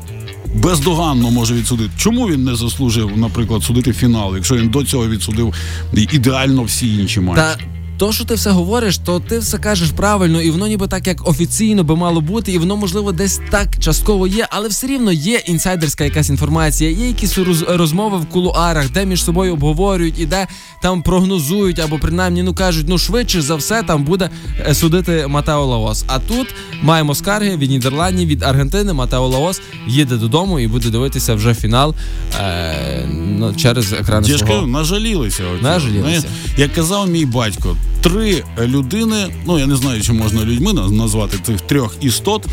бездоганно 0.54 1.30
може 1.30 1.54
відсудити. 1.54 1.90
Чому 1.99 2.28
він 2.28 2.45
не 2.45 2.56
заслужив, 2.56 3.11
наприклад, 3.16 3.62
судити 3.62 3.92
фінал, 3.92 4.35
якщо 4.35 4.54
він 4.56 4.68
до 4.68 4.85
цього 4.85 5.09
відсудив 5.09 5.54
ідеально 5.92 6.62
всі 6.62 6.95
інші 6.95 7.21
матчі? 7.21 7.40
Та 7.40 7.75
то, 7.98 8.12
що 8.12 8.24
ти 8.24 8.34
все 8.34 8.50
говориш, 8.50 8.98
то 8.98 9.20
ти 9.20 9.38
все 9.38 9.58
кажеш 9.58 9.90
правильно, 9.90 10.42
і 10.42 10.50
воно 10.50 10.66
ніби 10.66 10.86
так 10.88 11.06
як 11.06 11.28
офіційно 11.28 11.84
би 11.84 11.96
мало 11.96 12.20
бути, 12.20 12.52
і 12.52 12.58
воно 12.58 12.76
можливо 12.76 13.12
десь 13.12 13.40
так 13.50 13.68
частково 13.78 14.26
є, 14.26 14.46
але 14.50 14.68
все 14.68 14.86
рівно 14.86 15.12
є 15.12 15.36
інсайдерська 15.46 16.04
якась 16.04 16.28
інформація, 16.28 16.90
є 16.90 17.06
якісь 17.06 17.38
роз- 17.38 17.76
розмови 17.76 18.18
в 18.18 18.26
кулуарах, 18.26 18.90
де 18.90 19.06
між 19.06 19.24
собою 19.24 19.52
обговорюють 19.52 20.18
і 20.18 20.26
де 20.26 20.46
там 20.82 21.02
прогнозують, 21.02 21.78
або 21.78 21.98
принаймні 21.98 22.42
ну 22.42 22.54
кажуть, 22.54 22.86
ну 22.88 22.98
швидше 22.98 23.42
за 23.42 23.54
все 23.54 23.82
там 23.82 24.04
буде 24.04 24.30
е, 24.68 24.74
судити 24.74 25.26
Матео 25.26 25.66
Лаос. 25.66 26.04
А 26.06 26.18
тут 26.18 26.54
маємо 26.82 27.14
скарги 27.14 27.56
від 27.56 27.70
Нідерландів, 27.70 28.28
від 28.28 28.42
Аргентини. 28.42 28.92
Матео 28.92 29.26
Лаос 29.28 29.60
їде 29.88 30.16
додому 30.16 30.60
і 30.60 30.66
буде 30.68 30.90
дивитися 30.90 31.34
вже 31.34 31.54
фінал 31.54 31.94
е, 32.40 33.08
через 33.56 33.92
екрани 33.92 34.28
кажу, 34.46 34.66
нажалілися. 34.66 35.42
Нажалілися. 35.62 36.26
Як 36.56 36.72
казав 36.72 37.08
мій 37.08 37.26
батько, 37.26 37.76
три 38.00 38.45
людини, 38.59 39.26
ну 39.47 39.59
я 39.59 39.66
не 39.66 39.76
знаю, 39.76 40.02
чи 40.02 40.12
можна 40.12 40.45
людьми 40.45 40.73
назвати 40.73 41.38
цих 41.47 41.61
трьох 41.61 41.97
істот, 42.00 42.47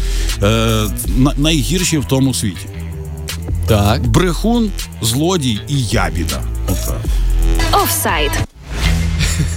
е, 0.43 0.83
найгірші 1.37 1.97
в 1.97 2.05
тому 2.05 2.33
світі. 2.33 2.67
Так. 3.67 4.07
Брехун, 4.07 4.71
злодій 5.01 5.59
і 5.67 5.83
ябіда. 5.83 6.41
Офсайд. 7.73 8.31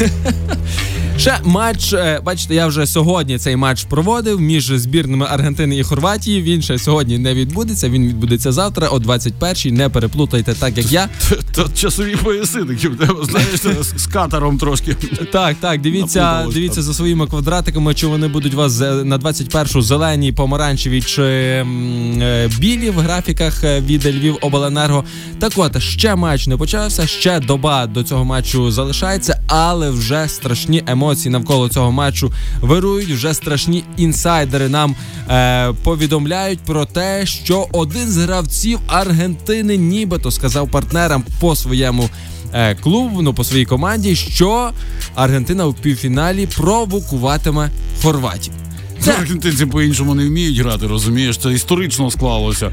Ще 1.19 1.39
матч, 1.45 1.93
е, 1.93 2.21
бачите, 2.25 2.55
я 2.55 2.67
вже 2.67 2.87
сьогодні 2.87 3.39
цей 3.39 3.57
матч 3.57 3.85
проводив 3.85 4.41
між 4.41 4.67
збірними 4.67 5.27
Аргентини 5.31 5.77
і 5.79 5.83
Хорватії. 5.83 6.43
Він 6.43 6.63
ще 6.63 6.79
сьогодні 6.79 7.19
не 7.19 7.35
відбудеться. 7.35 7.89
Він 7.89 8.07
відбудеться 8.09 8.53
завтра 8.53 8.89
о 8.89 8.99
21-й. 8.99 9.73
Не 9.73 9.89
переплутайте 9.89 10.55
так, 10.55 10.79
як 10.79 10.93
я. 10.93 11.09
Та 11.53 11.65
часові 11.75 12.17
пояси 12.17 12.65
такі 12.65 12.89
знаєш, 13.23 13.61
з- 13.97 14.07
катером 14.07 14.59
трошки. 14.59 14.97
Так, 15.33 15.57
так, 15.61 15.81
дивіться, 15.81 16.47
дивіться 16.55 16.83
за 16.83 16.95
своїми 16.95 17.27
квадратиками, 17.27 17.95
чи 17.95 18.07
вони 18.07 18.29
будуть 18.29 18.55
у 18.55 18.57
вас 18.57 18.81
на 18.81 19.19
21-шу 19.19 19.83
зелені, 19.83 20.33
помаранчеві 20.33 21.03
чи 21.03 21.23
е, 21.23 22.51
білі 22.59 22.91
в 22.91 22.99
графіках 22.99 23.65
е, 23.65 23.81
від 23.81 24.07
Львів 24.07 24.39
Обленерго. 24.41 25.05
Так 25.39 25.53
от 25.57 25.83
ще 25.83 26.15
матч 26.15 26.47
не 26.47 26.57
почався, 26.57 27.07
ще 27.07 27.41
доба 27.41 27.87
до 27.87 28.03
цього 28.03 28.25
матчу 28.25 28.71
залишається, 28.71 29.41
але 29.49 29.91
вже 29.91 30.29
страшні 30.29 30.83
емоції 30.87 31.06
навколо 31.15 31.69
цього 31.69 31.93
матчу 31.93 32.33
вирують. 32.61 33.11
Вже 33.11 33.35
страшні 33.35 33.85
інсайдери 33.97 34.69
нам 34.69 34.97
е, 35.31 35.73
повідомляють 35.73 36.59
про 36.59 36.85
те, 36.85 37.27
що 37.27 37.67
один 37.73 38.09
з 38.09 38.17
гравців 38.17 38.79
Аргентини, 38.87 39.77
нібито 39.77 40.31
сказав 40.31 40.71
партнерам 40.71 41.25
по 41.41 41.57
своєму 41.57 42.09
е, 42.53 42.75
клубу, 42.75 43.23
ну 43.23 43.35
по 43.35 43.45
своїй 43.45 43.65
команді, 43.65 44.17
що 44.17 44.71
Аргентина 45.15 45.67
у 45.67 45.73
півфіналі 45.73 46.47
провокуватиме 46.47 47.71
Хорватів. 48.03 48.66
Це 49.07 49.13
аргентинці 49.13 49.67
по-іншому 49.67 50.15
не 50.15 50.27
вміють 50.27 50.59
грати, 50.59 50.87
розумієш? 50.87 51.39
Це 51.39 51.53
історично 51.53 52.11
склалося. 52.11 52.71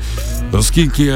Оскільки 0.51 1.13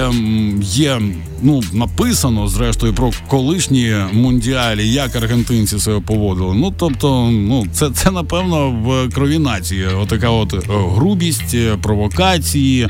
є 0.62 1.02
ну, 1.42 1.64
написано, 1.74 2.48
зрештою, 2.48 2.94
про 2.94 3.12
колишні 3.28 3.96
мундіалі, 4.14 4.92
як 4.92 5.16
аргентинці 5.16 5.80
себе 5.80 6.00
поводили. 6.00 6.56
Ну, 6.56 6.74
тобто, 6.78 7.30
ну, 7.32 7.68
це, 7.72 7.90
це 7.90 8.12
напевно 8.12 8.72
в 8.72 9.14
крові 9.14 9.40
нації. 9.40 9.86
Отака 9.86 10.30
от 10.30 10.54
е, 10.54 10.60
грубість, 10.70 11.54
е, 11.54 11.78
провокації 11.82 12.88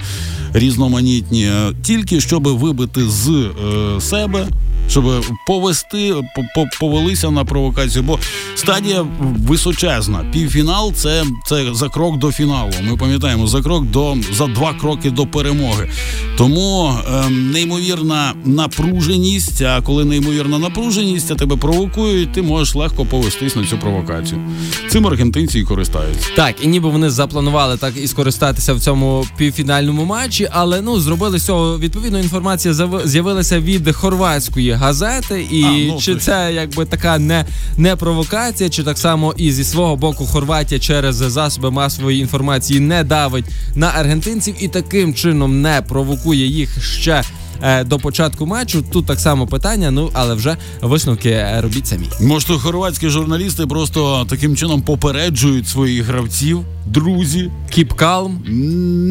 різноманітні, 0.53 1.51
тільки 1.81 2.21
щоб 2.21 2.47
вибити 2.47 3.01
з 3.09 3.29
е, 3.29 4.01
себе. 4.01 4.47
Щоб 4.89 5.25
повести, 5.47 6.13
по- 6.35 6.45
по- 6.55 6.69
повелися 6.79 7.31
на 7.31 7.45
провокацію, 7.45 8.03
бо 8.03 8.19
стадія 8.55 9.05
височезна. 9.47 10.25
Півфінал 10.33 10.93
це, 10.93 11.23
це 11.45 11.65
за 11.73 11.89
крок 11.89 12.17
до 12.17 12.31
фіналу. 12.31 12.71
Ми 12.89 12.97
пам'ятаємо 12.97 13.47
за 13.47 13.61
крок 13.61 13.85
до 13.85 14.15
за 14.33 14.47
два 14.47 14.73
кроки 14.73 15.11
до 15.11 15.25
перемоги. 15.25 15.89
Тому 16.37 16.93
ем, 17.25 17.51
неймовірна 17.51 18.33
напруженість. 18.45 19.61
А 19.61 19.81
коли 19.81 20.05
неймовірна 20.05 20.59
напруженість, 20.59 21.31
а 21.31 21.35
тебе 21.35 21.55
провокують, 21.55 22.31
ти 22.31 22.41
можеш 22.41 22.75
легко 22.75 23.05
повестись 23.05 23.55
на 23.55 23.65
цю 23.65 23.77
провокацію. 23.77 24.41
Цим 24.89 25.07
аргентинці 25.07 25.59
і 25.59 25.63
користаються. 25.63 26.29
Так, 26.35 26.55
і 26.61 26.67
ніби 26.67 26.89
вони 26.89 27.09
запланували 27.09 27.77
так 27.77 27.93
і 27.97 28.07
скористатися 28.07 28.73
в 28.73 28.79
цьому 28.79 29.25
півфінальному 29.37 30.05
матчі, 30.05 30.49
але 30.51 30.81
ну 30.81 30.99
зробили 30.99 31.39
з 31.39 31.45
цього 31.45 31.79
відповідно 31.79 32.19
інформація 32.19 32.73
з'явилася 33.05 33.59
від 33.59 33.95
хорватської 33.95 34.71
газети. 34.77 35.47
І 35.51 35.63
А, 35.63 35.71
ну, 35.93 35.99
чи 36.01 36.13
то- 36.13 36.19
це 36.19 36.51
якби 36.53 36.85
така 36.85 37.17
не, 37.19 37.45
не 37.77 37.95
провокація, 37.95 38.69
чи 38.69 38.83
так 38.83 38.97
само 38.97 39.33
і 39.37 39.51
зі 39.51 39.63
свого 39.63 39.95
боку 39.95 40.25
Хорватія 40.25 40.79
через 40.79 41.15
засоби 41.15 41.71
масової 41.71 42.19
інформації 42.19 42.79
не 42.79 43.03
давить 43.03 43.45
на 43.75 43.87
аргентинців 43.87 44.55
і 44.59 44.67
таким 44.67 45.13
чином 45.13 45.61
не 45.61 45.81
провокує 45.87 46.47
їх 46.47 46.83
ще. 46.83 47.23
е, 47.63 47.83
До 47.83 47.99
початку 47.99 48.45
матчу 48.45 48.81
тут 48.91 49.05
так 49.05 49.19
само 49.19 49.47
питання, 49.47 49.91
ну 49.91 50.09
але 50.13 50.33
вже 50.35 50.57
висновки 50.81 51.29
е, 51.29 51.59
робіть 51.61 51.87
самі. 51.87 52.07
Може, 52.21 52.47
хорватські 52.47 53.09
журналісти 53.09 53.67
просто 53.67 54.25
таким 54.29 54.55
чином 54.55 54.81
попереджують 54.81 55.67
своїх 55.67 56.05
гравців, 56.05 56.61
друзі. 56.85 57.51
Keep 57.77 57.95
calm. 57.95 58.49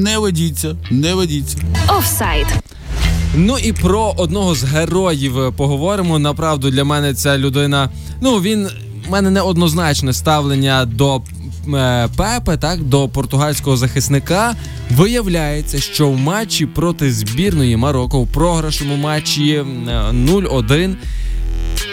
Не 0.03 0.19
ведіться, 0.19 0.77
не 0.91 1.15
ведіться. 1.15 1.59
Офсайд. 1.99 2.47
Ну 3.37 3.59
і 3.59 3.73
про 3.73 4.15
одного 4.17 4.55
з 4.55 4.65
героїв 4.65 5.39
е, 5.41 5.51
поговоримо. 5.51 6.19
Направду 6.19 6.71
для 6.71 6.85
мене 6.85 7.15
ця 7.15 7.39
людина. 7.39 7.91
Ну 8.21 8.37
він 8.37 8.69
в 9.09 9.11
мене 9.11 9.31
неоднозначне 9.31 10.13
ставлення 10.13 10.85
до 10.85 11.23
е, 11.75 12.09
Пепе, 12.17 12.57
так 12.57 12.83
до 12.83 13.09
португальського 13.09 13.77
захисника. 13.77 14.55
Виявляється, 14.91 15.81
що 15.81 16.09
в 16.09 16.19
матчі 16.19 16.67
проти 16.67 17.13
збірної 17.13 17.77
Марокко 17.77 18.21
в 18.23 18.27
програшному 18.27 18.97
матчі 18.97 19.53
е, 19.53 19.65
0-1 20.13 20.95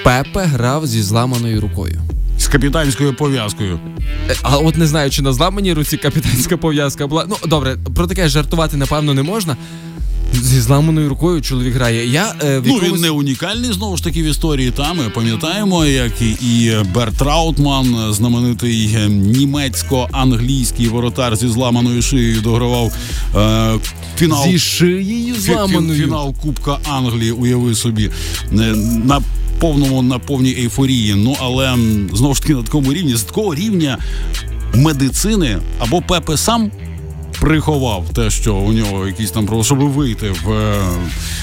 Пепе 0.03 0.43
грав 0.43 0.87
зі 0.87 1.01
зламаною 1.01 1.61
рукою. 1.61 2.01
З 2.39 2.47
капітанською 2.47 3.13
пов'язкою. 3.15 3.79
Е, 4.29 4.35
А 4.41 4.57
от 4.57 4.77
не 4.77 4.87
знаю, 4.87 5.09
чи 5.09 5.21
на 5.21 5.33
зламаній 5.33 5.73
руці 5.73 5.97
капітанська 5.97 6.57
пов'язка 6.57 7.07
була. 7.07 7.25
Ну 7.29 7.35
добре, 7.47 7.77
про 7.95 8.07
таке 8.07 8.27
жартувати 8.29 8.77
напевно 8.77 9.13
не 9.13 9.23
можна. 9.23 9.57
Зі 10.43 10.61
зламаною 10.61 11.09
рукою 11.09 11.41
чоловік 11.41 11.73
грає. 11.73 12.07
Я 12.07 12.35
е, 12.43 12.59
в 12.59 12.67
Ну 12.67 12.73
він 12.79 13.01
не 13.01 13.09
унікальний 13.09 13.73
знову 13.73 13.97
ж 13.97 14.03
таки 14.03 14.23
в 14.23 14.25
історії. 14.25 14.71
Та 14.71 14.93
ми 14.93 15.03
пам'ятаємо, 15.09 15.85
як 15.85 16.11
і- 16.21 16.29
і 16.45 16.77
Берт 16.95 17.17
Траутман, 17.17 18.13
знаменитий 18.13 18.89
е, 18.95 19.09
німецько-англійський 19.09 20.87
воротар 20.87 21.35
зі 21.35 21.47
зламаною 21.47 22.01
шиєю, 22.01 22.41
догравав 22.41 22.93
е, 23.35 23.73
фінал 24.17 24.43
Зі 24.47 24.59
шиєю 24.59 25.35
зламаною. 25.35 26.03
фінал 26.03 26.33
Кубка 26.35 26.77
Англії. 26.91 27.31
Уяви 27.31 27.75
собі 27.75 28.09
е, 28.51 28.55
на 29.05 29.21
повному 29.59 30.01
на 30.01 30.19
повній 30.19 30.55
ейфорії. 30.55 31.15
Ну 31.15 31.35
але 31.41 31.75
знову 32.13 32.35
ж 32.35 32.41
таки 32.41 32.53
на 32.55 32.63
такому 32.63 32.93
рівні 32.93 33.15
з 33.15 33.23
такого 33.23 33.55
рівня 33.55 33.97
медицини 34.75 35.57
або 35.79 36.01
Пепе 36.01 36.37
сам. 36.37 36.71
Приховав 37.43 38.05
те, 38.13 38.29
що 38.29 38.55
у 38.55 38.71
нього 38.71 39.07
якісь 39.07 39.31
там 39.31 39.45
про 39.45 39.63
щоб 39.63 39.79
вийти 39.79 40.31
в 40.31 40.51
е, 40.51 40.81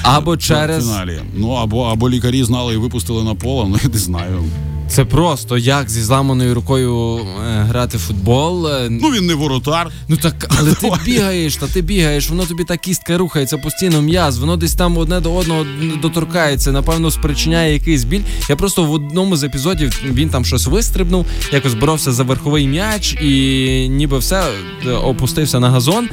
Або 0.02 0.34
в 0.34 0.38
через 0.38 0.84
фіналі. 0.84 1.20
Ну 1.34 1.50
або 1.50 1.84
або 1.84 2.10
лікарі 2.10 2.44
знали 2.44 2.74
і 2.74 2.76
випустили 2.76 3.24
на 3.24 3.34
поле. 3.34 3.66
Ну 3.68 3.78
я 3.82 3.88
не 3.88 3.98
знаю. 3.98 4.44
Це 4.90 5.04
просто 5.04 5.58
як 5.58 5.90
зі 5.90 6.02
зламаною 6.02 6.54
рукою 6.54 7.16
е, 7.16 7.62
грати 7.62 7.96
в 7.96 8.00
футбол. 8.00 8.66
е, 8.68 8.88
Ну 8.90 9.08
він 9.08 9.26
не 9.26 9.34
воротар. 9.34 9.90
Ну 10.08 10.16
так, 10.16 10.50
але 10.58 10.72
ти 10.74 10.90
бігаєш, 11.04 11.56
та 11.56 11.66
ти 11.66 11.82
бігаєш, 11.82 12.30
воно 12.30 12.46
тобі 12.46 12.64
та 12.64 12.76
кістка 12.76 13.18
рухається 13.18 13.58
постійно 13.58 14.02
м'яз, 14.02 14.38
воно 14.38 14.56
десь 14.56 14.74
там 14.74 14.98
одне 14.98 15.20
до 15.20 15.34
одного 15.34 15.66
доторкається, 16.02 16.72
напевно, 16.72 17.10
спричиняє 17.10 17.72
якийсь 17.72 18.04
біль. 18.04 18.20
Я 18.48 18.56
просто 18.56 18.84
в 18.84 18.92
одному 18.92 19.36
з 19.36 19.44
епізодів 19.44 20.02
він 20.04 20.28
там 20.28 20.44
щось 20.44 20.66
вистрибнув, 20.66 21.26
якось 21.52 21.74
боровся 21.74 22.12
за 22.12 22.22
верховий 22.22 22.66
м'яч 22.68 23.14
і 23.22 23.88
ніби 23.90 24.18
все 24.18 24.44
е, 24.86 24.90
опустився 24.90 25.60
на 25.60 25.70
газон. 25.70 26.08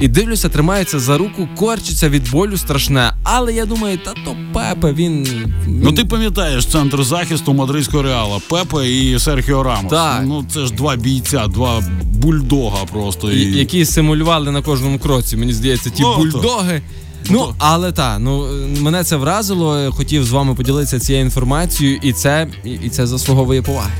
І 0.00 0.08
дивлюся, 0.08 0.48
тримається 0.48 0.98
за 0.98 1.18
руку, 1.18 1.48
корчиться 1.56 2.08
від 2.08 2.30
болю 2.30 2.56
страшне. 2.56 3.12
Але 3.22 3.52
я 3.52 3.66
думаю, 3.66 3.98
та 3.98 4.10
то 4.24 4.36
Пепе, 4.52 4.92
він. 4.92 5.28
Ну 5.68 5.92
ти 5.92 6.04
пам'ятаєш 6.04 6.66
центр 6.66 7.02
захисту 7.04 7.54
мадридського 7.54 8.02
реала 8.02 8.40
Пепе 8.48 8.88
і 8.90 9.18
Серхіо 9.18 9.62
Рамос. 9.62 9.90
Так. 9.90 10.22
Ну 10.26 10.44
це 10.54 10.66
ж 10.66 10.72
два 10.72 10.96
бійця, 10.96 11.46
два 11.46 11.82
бульдога 12.02 12.84
просто. 12.92 13.32
І... 13.32 13.40
І- 13.42 13.58
які 13.58 13.84
симулювали 13.84 14.50
на 14.50 14.62
кожному 14.62 14.98
кроці. 14.98 15.36
Мені 15.36 15.52
здається, 15.52 15.90
ті 15.90 16.02
Ну, 16.02 16.12
то. 16.14 16.18
бульдоги. 16.18 16.82
Ну, 17.30 17.54
але 17.58 17.92
так, 17.92 18.18
ну 18.20 18.46
мене 18.80 19.04
це 19.04 19.16
вразило. 19.16 19.92
Хотів 19.92 20.24
з 20.24 20.30
вами 20.30 20.54
поділитися 20.54 21.00
цією 21.00 21.24
інформацією, 21.24 21.98
і 22.02 22.12
це 22.12 22.46
і 22.84 22.88
це 22.88 23.06
заслуговує 23.06 23.62
поваги. 23.62 23.92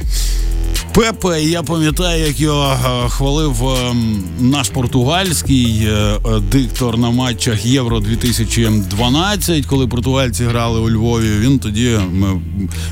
Пепе, 0.94 1.42
я 1.42 1.62
пам'ятаю, 1.62 2.26
як 2.26 2.40
його 2.40 2.72
е, 2.72 3.08
хвалив 3.08 3.68
е, 3.68 3.94
наш 4.40 4.68
португальський 4.68 5.86
е, 5.86 6.18
диктор 6.52 6.98
на 6.98 7.10
матчах 7.10 7.66
Євро 7.66 8.00
2012, 8.00 9.66
коли 9.66 9.86
португальці 9.86 10.44
грали 10.44 10.80
у 10.80 10.90
Львові. 10.90 11.38
Він 11.40 11.58
тоді 11.58 11.98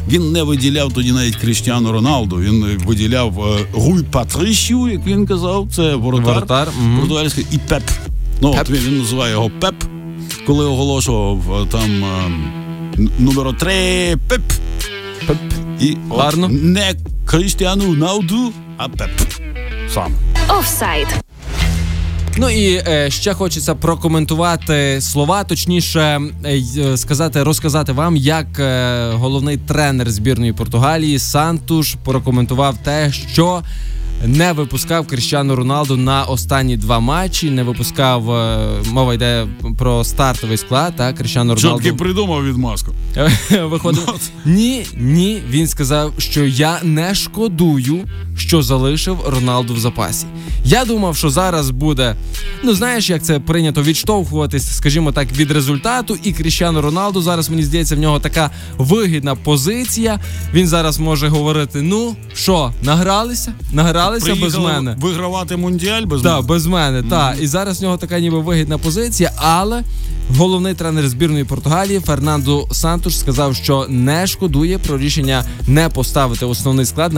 він 0.09 0.33
не 0.33 0.43
виділяв 0.43 0.93
тоді 0.93 1.13
навіть 1.13 1.37
Кріштіану 1.37 1.93
Роналду. 1.93 2.37
Він 2.37 2.81
виділяв 2.87 3.45
Гуй 3.73 4.03
Патрищу, 4.03 4.89
як 4.89 5.07
він 5.07 5.27
казав. 5.27 5.69
Це 5.77 5.95
воротар, 5.95 6.35
воротар. 6.35 6.69
португальський 6.99 7.47
і 7.53 7.59
Пеп. 7.59 7.83
Ну 8.41 8.53
Пеп. 8.53 8.61
от 8.61 8.71
він, 8.71 8.81
він 8.87 8.99
називає 8.99 9.33
його 9.33 9.51
Пеп, 9.61 9.75
коли 10.47 10.65
оголошував 10.65 11.67
там 11.71 12.05
номер 13.19 13.57
3 13.59 14.17
Пеп. 14.29 14.43
Пеп. 15.79 15.83
І 15.89 15.97
Гарно. 16.11 16.49
не 16.49 16.95
Крістіану 17.27 17.95
Науду, 17.95 18.53
а 18.77 18.89
Пеп. 18.89 19.11
Сам. 19.95 20.13
Офсайд. 20.49 21.07
Ну 22.37 22.51
і 22.51 22.83
е, 22.89 23.11
ще 23.11 23.35
хочеться 23.35 23.75
прокоментувати 23.75 25.01
слова, 25.01 25.45
точніше 25.45 26.21
е, 26.45 26.63
е, 26.79 26.97
сказати, 26.97 27.43
розказати 27.43 27.93
вам, 27.93 28.17
як 28.17 28.59
е, 28.59 29.11
головний 29.13 29.57
тренер 29.57 30.11
збірної 30.11 30.53
Португалії 30.53 31.19
Сантуш 31.19 31.95
прокоментував 32.05 32.77
те, 32.85 33.13
що 33.13 33.63
не 34.27 34.53
випускав 34.53 35.07
Кріщану 35.07 35.57
Роналду 35.57 35.97
на 35.97 36.25
останні 36.25 36.77
два 36.77 37.01
матчі. 37.01 37.51
Не 37.51 37.63
випускав 37.63 38.31
е, 38.31 38.69
мова 38.93 39.15
йде 39.15 39.47
про 39.79 40.05
стартовий 40.05 40.57
склад. 40.57 40.97
Так, 40.97 41.17
Кріщану 41.17 41.55
Роналду 41.55 41.83
Чотки 41.83 41.93
придумав 41.93 42.47
відмазку. 42.47 42.93
Виходив 43.63 44.05
ну, 44.07 44.15
ні, 44.45 44.87
ні. 44.97 45.43
Він 45.51 45.67
сказав, 45.67 46.13
що 46.19 46.45
я 46.45 46.79
не 46.83 47.15
шкодую, 47.15 48.09
що 48.37 48.63
залишив 48.63 49.19
Роналду 49.27 49.75
в 49.75 49.79
запасі. 49.79 50.27
Я 50.65 50.85
думав, 50.85 51.17
що 51.17 51.31
зараз 51.31 51.71
буде. 51.71 52.17
Ну 52.65 52.75
знаєш, 52.75 53.11
як 53.11 53.23
це 53.23 53.41
прийнято 53.41 53.83
відштовхуватись, 53.83 54.77
скажімо 54.77 55.13
так, 55.13 55.33
від 55.33 55.51
результату. 55.51 56.19
І 56.23 56.33
Кріщану 56.33 56.81
Роналду 56.81 57.23
зараз 57.23 57.51
мені 57.51 57.63
здається, 57.63 57.97
в 57.97 57.99
нього 57.99 58.21
така 58.21 58.51
вигідна 58.79 59.35
позиція. 59.35 60.21
Він 60.55 60.69
зараз 60.69 60.99
може 60.99 61.29
говорити: 61.29 61.83
ну 61.83 62.17
що, 62.35 62.73
награлися? 62.83 63.53
Награлися 63.73 64.12
гралися 64.21 64.45
без 64.45 64.55
мене. 64.55 64.97
Вигравати 65.01 65.57
мундіаль 65.57 66.03
без 66.03 66.25
мене? 66.25 66.37
Так, 66.37 66.47
без 66.47 66.67
мене. 66.67 67.01
Mm-hmm. 67.01 67.11
Так. 67.11 67.37
І 67.41 67.47
зараз 67.47 67.81
в 67.81 67.83
нього 67.83 67.97
така 67.97 68.21
ніби 68.21 68.41
вигідна 68.41 68.79
позиція, 68.79 69.33
але 69.37 69.83
головний 70.37 70.75
тренер 70.75 71.09
збірної 71.09 71.45
Португалії 71.45 72.01
Фернандо 72.01 72.69
Сантуш 72.73 73.17
сказав, 73.17 73.57
що 73.57 73.87
не 73.89 74.27
шкодує 74.27 74.79
про 74.79 74.99
рішення 74.99 75.45
не 75.67 75.89
поставити 75.89 76.47
основний 76.47 76.87
склад 76.87 77.13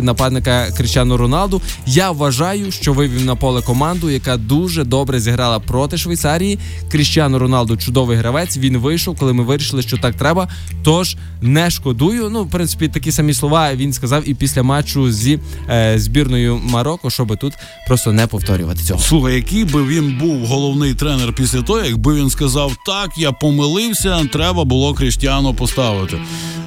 нападника, 0.00 0.66
Кричану 0.76 1.16
Роналду. 1.16 1.62
Я 1.86 2.10
вважаю, 2.10 2.72
що 2.72 2.92
вивів 2.92 3.24
на 3.24 3.36
поле 3.36 3.62
команду, 3.62 4.10
яка 4.10 4.36
дуже 4.36 4.84
добре 4.84 5.20
зіграла 5.20 5.58
проти 5.58 5.98
Швейцарії. 5.98 6.58
Кріщану 6.90 7.38
Роналду 7.38 7.76
чудовий 7.76 8.16
гравець. 8.16 8.56
Він 8.56 8.78
вийшов, 8.78 9.18
коли 9.18 9.32
ми 9.32 9.44
вирішили, 9.44 9.82
що 9.82 9.96
так 9.96 10.14
треба. 10.14 10.48
Тож 10.82 11.16
не 11.42 11.70
шкодую. 11.70 12.30
Ну, 12.30 12.44
в 12.44 12.50
принципі, 12.50 12.88
такі 12.88 13.12
самі 13.12 13.34
слова 13.34 13.74
він 13.74 13.92
сказав 13.92 14.28
і 14.28 14.34
після 14.34 14.62
матчу 14.62 15.12
зі 15.12 15.38
е, 15.70 15.98
збірною 15.98 16.60
Марокко, 16.64 17.10
щоб 17.10 17.36
тут 17.36 17.52
просто 17.86 18.12
не 18.12 18.26
повторювати 18.26 18.82
цього. 18.82 19.00
Слухай, 19.00 19.34
який 19.34 19.64
би 19.64 19.84
він 19.84 20.18
був 20.18 20.46
головний 20.46 20.94
тренер 20.94 21.32
після 21.32 21.62
того, 21.62 21.80
якби 21.80 22.14
він 22.14 22.30
сказав 22.30 22.45
сказав, 22.48 22.76
так, 22.86 23.10
я 23.16 23.32
помилився, 23.32 24.24
треба 24.32 24.64
було 24.64 24.94
Кріштіану 24.94 25.54
поставити. 25.54 26.18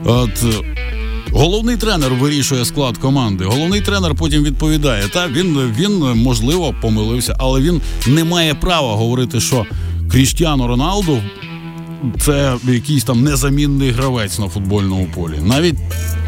От 0.06 0.46
Головний 1.32 1.78
тренер 1.78 2.14
вирішує 2.14 2.66
склад 2.66 2.98
команди. 2.98 3.46
Головний 3.46 3.82
тренер 3.82 4.16
потім 4.16 4.44
відповідає. 4.44 5.04
Так, 5.14 5.32
він 5.32 5.74
він 5.80 6.00
можливо 6.16 6.76
помилився, 6.82 7.36
але 7.40 7.62
він 7.62 7.82
не 8.08 8.24
має 8.24 8.54
права 8.54 8.96
говорити, 8.96 9.40
що 9.40 9.66
Кріштіану 10.12 10.68
Роналду 10.68 11.22
це 12.20 12.56
якийсь 12.64 13.04
там 13.04 13.24
незамінний 13.24 13.92
гравець 13.92 14.40
на 14.40 14.48
футбольному 14.48 15.08
полі. 15.16 15.40
Навіть 15.44 15.76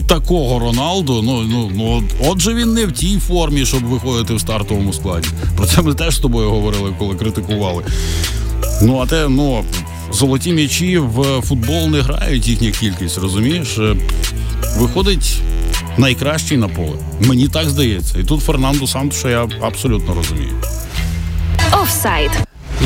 такого 0.08 0.60
Роналду, 0.60 1.22
ну 1.22 1.42
ну 1.42 1.72
ну 1.76 2.04
отже, 2.28 2.54
він 2.54 2.74
не 2.74 2.86
в 2.86 2.92
тій 2.92 3.20
формі, 3.20 3.66
щоб 3.66 3.84
виходити 3.84 4.34
в 4.34 4.40
стартовому 4.40 4.94
складі. 4.94 5.28
Про 5.58 5.66
це 5.66 5.82
ми 5.82 5.94
теж 5.94 6.16
з 6.16 6.20
тобою 6.20 6.50
говорили, 6.50 6.94
коли 7.00 7.16
критикували. 7.16 7.84
Ну, 8.82 9.00
а 9.00 9.06
те, 9.06 9.28
ну, 9.30 9.64
золоті 10.12 10.54
м'ячі 10.54 10.98
в 10.98 11.42
футбол 11.42 11.88
не 11.88 12.02
грають 12.02 12.48
їхня 12.48 12.72
кількість, 12.72 13.18
розумієш? 13.18 13.78
Е, 13.78 13.96
виходить 14.78 15.42
найкращий 15.98 16.58
на 16.58 16.68
поле. 16.68 16.96
Мені 17.20 17.48
так 17.48 17.70
здається. 17.70 18.20
І 18.20 18.24
тут 18.24 18.42
Фернандо 18.42 18.88
Сантуша 18.88 19.30
я 19.30 19.48
абсолютно 19.62 20.14
розумію. 20.14 20.54
Офсайд. 21.84 22.32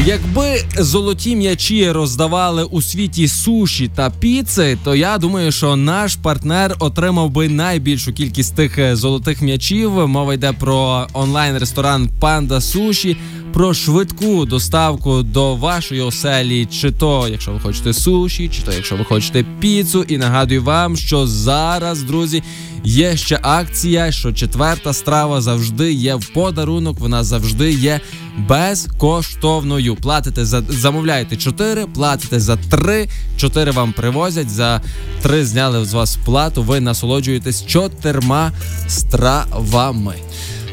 Якби 0.03 0.61
золоті 0.77 1.35
м'ячі 1.35 1.91
роздавали 1.91 2.63
у 2.63 2.81
світі 2.81 3.27
суші 3.27 3.91
та 3.95 4.09
піци, 4.09 4.77
то 4.83 4.95
я 4.95 5.17
думаю, 5.17 5.51
що 5.51 5.75
наш 5.75 6.15
партнер 6.15 6.75
отримав 6.79 7.29
би 7.29 7.49
найбільшу 7.49 8.13
кількість 8.13 8.55
тих 8.55 8.77
е, 8.77 8.95
золотих 8.95 9.41
м'ячів. 9.41 10.07
Мова 10.07 10.33
йде 10.33 10.53
про 10.53 11.07
онлайн-ресторан 11.13 12.09
Панда 12.19 12.61
Суші 12.61 13.17
про 13.55 13.73
швидку 13.73 14.45
доставку 14.45 15.23
до 15.23 15.55
вашої 15.55 16.01
оселі, 16.01 16.65
чи 16.65 16.91
то, 16.91 17.27
якщо 17.27 17.51
ви 17.51 17.59
хочете 17.59 17.93
суші, 17.93 18.49
чи 18.49 18.61
то 18.61 18.71
якщо 18.73 18.95
ви 18.95 19.03
хочете 19.03 19.45
піцу. 19.59 20.05
І 20.07 20.17
нагадую 20.17 20.63
вам, 20.63 20.97
що 20.97 21.27
зараз, 21.27 22.03
друзі, 22.03 22.43
є 22.85 23.17
ще 23.17 23.39
акція, 23.41 24.11
що 24.11 24.33
четверта 24.33 24.93
страва 24.93 25.41
завжди 25.41 25.93
є 25.93 26.15
в 26.15 26.25
подарунок. 26.29 26.99
Вона 26.99 27.23
завжди 27.23 27.71
є 27.71 27.99
безкоштовною. 28.37 29.95
Платите 29.95 30.45
за 30.45 30.63
замовляєте 30.69 31.37
4, 31.37 31.87
платите 31.87 32.39
за 32.39 32.55
3, 32.55 33.09
4 33.37 33.71
вам 33.71 33.93
привозять. 33.93 34.49
За 34.49 34.81
3 35.21 35.45
зняли 35.45 35.85
з 35.85 35.93
вас 35.93 36.17
плату. 36.25 36.63
Ви 36.63 36.79
насолоджуєтесь 36.79 37.65
чотирма 37.65 38.51
стравами. 38.87 40.15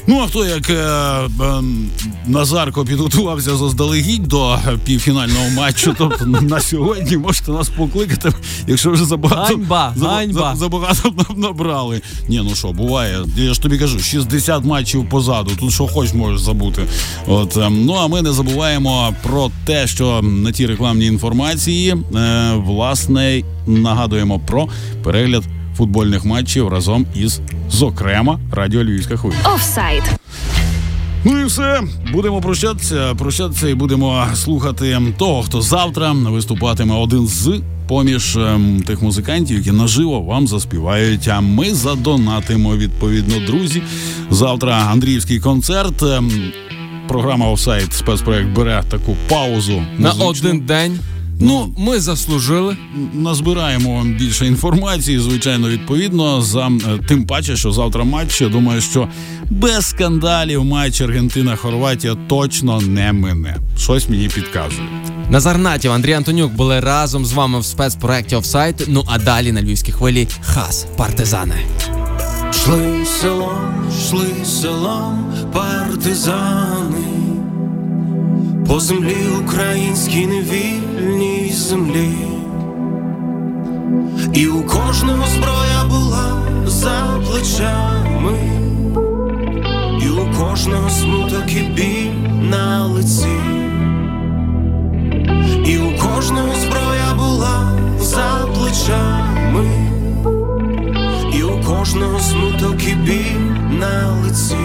Ну 0.07 0.21
а 0.21 0.27
хто 0.27 0.45
як 0.47 0.71
е, 0.71 0.75
е, 0.75 1.63
Назарко 2.27 2.85
підготувався 2.85 3.57
заздалегідь 3.57 4.23
до 4.23 4.59
півфінального 4.85 5.51
матчу, 5.51 5.95
то 5.99 6.13
на 6.27 6.61
сьогодні 6.61 7.17
можете 7.17 7.53
нас 7.53 7.69
покликати, 7.69 8.33
якщо 8.67 8.91
вже 8.91 9.05
забагато 9.05 9.55
ганьба, 9.55 9.93
за, 9.97 10.09
ганьба. 10.09 10.53
За, 10.55 10.61
забагато 10.61 11.15
набрали. 11.37 12.01
Ні, 12.29 12.41
ну 12.45 12.55
що, 12.55 12.69
буває. 12.69 13.19
Я 13.37 13.55
ж 13.55 13.63
тобі 13.63 13.79
кажу, 13.79 13.99
60 13.99 14.65
матчів 14.65 15.09
позаду. 15.09 15.51
Тут 15.61 15.73
що 15.73 15.87
хоч 15.87 16.15
можеш 16.15 16.41
забути. 16.41 16.83
От 17.27 17.57
е, 17.57 17.71
ну 17.71 17.93
а 17.93 18.07
ми 18.09 18.23
не 18.23 18.33
забуваємо 18.33 19.15
про 19.23 19.51
те, 19.65 19.87
що 19.87 20.23
на 20.23 20.53
тій 20.53 20.67
рекламній 20.67 21.07
інформації 21.07 21.91
е, 21.91 22.53
власне 22.57 23.43
нагадуємо 23.67 24.39
про 24.39 24.69
перегляд 25.03 25.45
футбольних 25.77 26.25
матчів 26.25 26.69
разом 26.69 27.07
із, 27.15 27.41
зокрема, 27.71 28.41
радіо 28.53 28.85
Львівська 28.85 29.17
хвиля. 29.17 29.35
Офсайд. 29.55 30.03
Ну 31.25 31.41
і 31.41 31.45
все, 31.45 31.83
будемо 32.13 32.41
прощатися. 32.41 33.15
Прощатися 33.15 33.69
і 33.69 33.75
будемо 33.75 34.27
слухати 34.35 34.99
того, 35.19 35.43
хто 35.43 35.63
завтра 35.63 36.13
виступатиме 36.13 36.95
один 36.95 37.27
з 37.27 37.61
поміж 37.89 38.37
ем, 38.37 38.83
тих 38.87 39.03
музикантів, 39.03 39.57
які 39.59 39.73
наживо 39.73 40.21
вам 40.21 40.47
заспівають. 40.47 41.29
А 41.29 41.41
ми 41.41 41.75
задонатимо 41.75 42.77
відповідно, 42.77 43.47
друзі. 43.47 43.83
Завтра 44.31 44.89
Андріївський 44.93 45.41
концерт. 45.41 46.03
Ем, 46.03 46.31
програма 47.09 47.47
офсайт 47.47 47.93
спецпроект 47.93 48.49
бере 48.49 48.83
таку 48.89 49.17
паузу 49.29 49.83
на 49.99 50.13
один 50.13 50.61
день. 50.61 50.99
Ну, 51.45 51.75
ми 51.79 52.01
заслужили. 52.01 52.77
Назбираємо 53.13 53.95
вам 53.95 54.13
більше 54.13 54.47
інформації, 54.47 55.19
звичайно, 55.19 55.69
відповідно. 55.69 56.43
За 56.43 56.67
е, 56.67 56.71
тим 57.09 57.27
паче, 57.27 57.57
що 57.57 57.73
завтра 57.73 58.05
матч. 58.05 58.41
Я 58.41 58.49
думаю, 58.49 58.81
що 58.81 59.09
без 59.51 59.87
скандалів 59.87 60.65
матч 60.65 61.01
Аргентина-Хорватія 61.01 62.17
точно 62.29 62.81
не 62.81 63.13
мине. 63.13 63.57
Щось 63.79 64.09
мені 64.09 64.29
підказує. 64.29 64.89
Назар 65.31 65.59
Натів, 65.59 65.93
Андрій 65.93 66.13
Антонюк 66.13 66.53
були 66.53 66.81
разом 66.81 67.27
з 67.27 67.33
вами 67.33 67.61
в 67.61 67.65
спецпроекті 67.65 68.37
офсайт. 68.37 68.85
Ну 68.89 69.05
а 69.07 69.19
далі 69.19 69.53
на 69.53 69.63
львівській 69.63 69.93
хвилі 69.93 70.29
хас 70.43 70.87
партизани. 70.97 71.57
Шли 72.65 73.07
селом, 73.21 73.91
шли 74.09 74.45
селом 74.45 75.35
партизани 75.53 77.13
по 78.73 78.81
землі 78.81 79.17
українській 79.45 80.27
землі, 81.55 82.11
і 84.33 84.47
у 84.47 84.63
кожного 84.63 85.27
зброя 85.27 85.85
була 85.89 86.43
за 86.67 87.21
плечами, 87.27 88.39
і 90.03 90.09
у 90.09 90.39
кожного 90.39 90.91
смуток 90.91 91.53
і 91.53 91.61
біль 91.61 92.31
на 92.51 92.87
лиці, 92.87 93.41
і 95.67 95.79
у 95.79 95.99
кожного 95.99 96.55
зброя 96.55 97.15
була 97.17 97.79
за 98.01 98.47
плечами, 98.55 99.67
і 101.35 101.43
у 101.43 101.61
кожного 101.65 102.21
смуток 102.21 102.85
і 102.89 102.95
біль 102.95 103.79
на 103.81 104.17
лиці. 104.25 104.57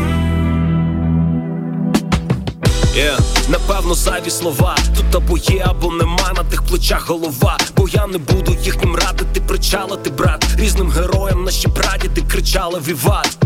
Yeah. 2.97 3.36
Напевно, 3.49 3.93
зайві 3.93 4.29
слова 4.29 4.75
тут 4.95 5.15
або 5.15 5.37
є, 5.37 5.65
або 5.67 5.91
нема 5.91 6.33
на 6.35 6.43
тих 6.43 6.63
плечах 6.63 7.09
голова. 7.09 7.57
Бо 7.75 7.87
я 7.89 8.07
не 8.07 8.17
буду 8.17 8.55
їхнім 8.61 8.95
радити, 8.95 9.41
причалити, 9.41 10.09
брат. 10.09 10.45
Різним 10.55 10.91
героям 10.91 11.43
наші 11.43 11.67
прадіди 11.67 12.21
кричали 12.21 12.79
віват. 12.79 13.37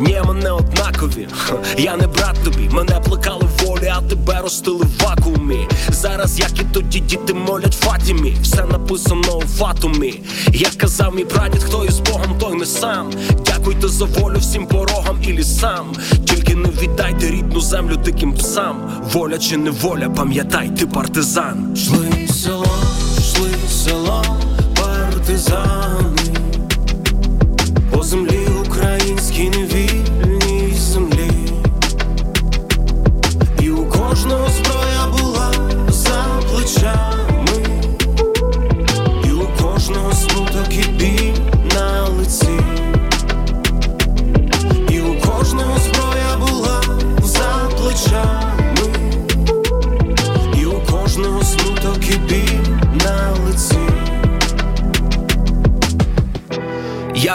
Ні, 0.00 0.22
мене 0.28 0.50
однакові, 0.50 1.28
я 1.78 1.96
не 1.96 2.06
брат 2.06 2.36
тобі, 2.44 2.68
мене 2.72 3.00
плекали 3.00 3.48
волі, 3.62 3.92
а 3.96 4.00
тебе 4.00 4.40
ростили 4.42 4.84
в 4.84 5.04
вакуумі. 5.04 5.68
Зараз, 5.88 6.38
як 6.38 6.60
і 6.60 6.64
тоді 6.72 7.00
діти 7.00 7.34
молять 7.34 7.74
Фатімі, 7.74 8.36
все 8.42 8.64
написано 8.64 9.36
у 9.36 9.40
фатумі. 9.40 10.22
Як 10.52 10.72
казав 10.72 11.14
мій 11.14 11.24
прадід, 11.24 11.62
хто 11.62 11.84
із 11.84 11.98
Богом, 11.98 12.38
той 12.40 12.54
не 12.54 12.66
сам. 12.66 13.10
Дякуйте 13.46 13.88
за 13.88 14.04
волю 14.04 14.36
всім 14.38 14.66
порогам 14.66 15.18
і 15.22 15.32
лісам. 15.32 15.92
Тільки 16.24 16.54
не 16.54 16.68
віддайте 16.68 17.30
рідну 17.30 17.60
землю 17.60 17.96
диким 17.96 18.32
псам. 18.32 18.90
Воля 19.12 19.38
чи 19.38 19.56
не 19.56 19.70
воля, 19.70 20.10
пам'ятай, 20.10 20.70
ти 20.70 20.86
партизан. 20.86 21.76
Шли 21.76 22.28
село, 22.28 22.66
шли 23.34 23.50
село, 23.68 24.24
партизани. 24.76 25.97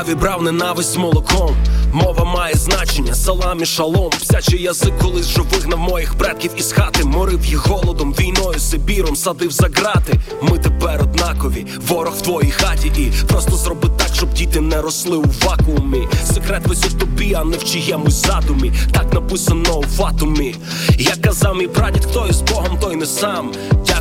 Я 0.08 0.14
вібрав 0.14 0.44
ненависть 0.44 0.98
молоком. 0.98 1.56
Мова 1.94 2.26
має 2.26 2.56
значення, 2.56 3.16
салам 3.16 3.62
і 3.62 3.66
шалом. 3.66 4.10
Псячий 4.10 4.62
язик 4.62 4.98
колись 5.02 5.26
же 5.26 5.42
вигнав 5.42 5.80
моїх 5.80 6.14
предків 6.14 6.52
із 6.58 6.72
хати, 6.72 7.04
морив 7.04 7.46
їх 7.46 7.68
голодом, 7.68 8.14
війною, 8.14 8.60
Сибіром, 8.60 9.16
садив 9.16 9.52
за 9.52 9.68
грати. 9.74 10.20
Ми 10.42 10.58
тепер 10.58 11.02
однакові, 11.02 11.66
ворог 11.88 12.14
в 12.14 12.22
твоїй 12.22 12.52
хаті, 12.52 12.92
і 12.98 13.12
просто 13.28 13.56
зроби 13.56 13.90
так, 13.98 14.16
щоб 14.16 14.34
діти 14.34 14.62
не 14.62 14.82
росли 14.82 15.18
у 15.18 15.26
вакуумі. 15.46 16.08
Секрет 16.34 16.68
весь 16.68 16.86
у 16.86 16.98
тобі, 16.98 17.34
а 17.34 17.44
не 17.44 17.58
в 17.58 17.64
чиємусь 17.64 18.26
задумі. 18.26 18.74
Так 18.92 19.14
написано 19.14 19.78
у 19.78 19.84
фатумі. 19.84 20.56
Як 20.98 21.22
казав 21.22 21.56
мій 21.56 21.68
прадід, 21.68 22.06
хто 22.06 22.28
із 22.30 22.42
Богом, 22.42 22.80
той 22.82 22.96
не 22.96 23.06
сам. 23.06 23.52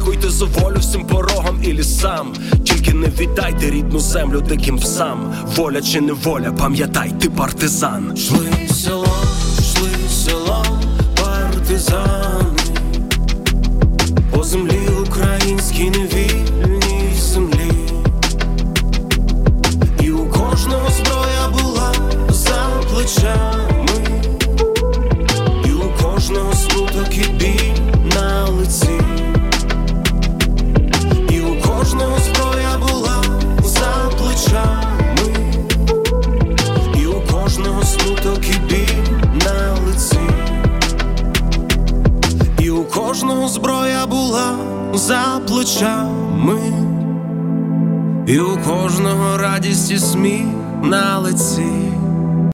Дякуйте 0.04 0.30
за 0.30 0.44
волю 0.44 0.76
всім 0.80 1.06
порогам 1.06 1.60
і 1.62 1.72
лісам. 1.72 2.34
Тільки 2.64 2.92
не 2.92 3.06
віддайте 3.06 3.70
рідну 3.70 3.98
землю 3.98 4.40
диким 4.40 4.78
псам. 4.78 5.34
Воля 5.56 5.82
чи 5.82 6.00
не 6.00 6.12
воля, 6.12 6.52
пам'ятай, 6.52 7.12
ти 7.20 7.30
партизан. 7.30 8.16
Шли 8.16 8.50
село, 8.74 9.06
шли 9.72 9.90
село, 10.10 10.64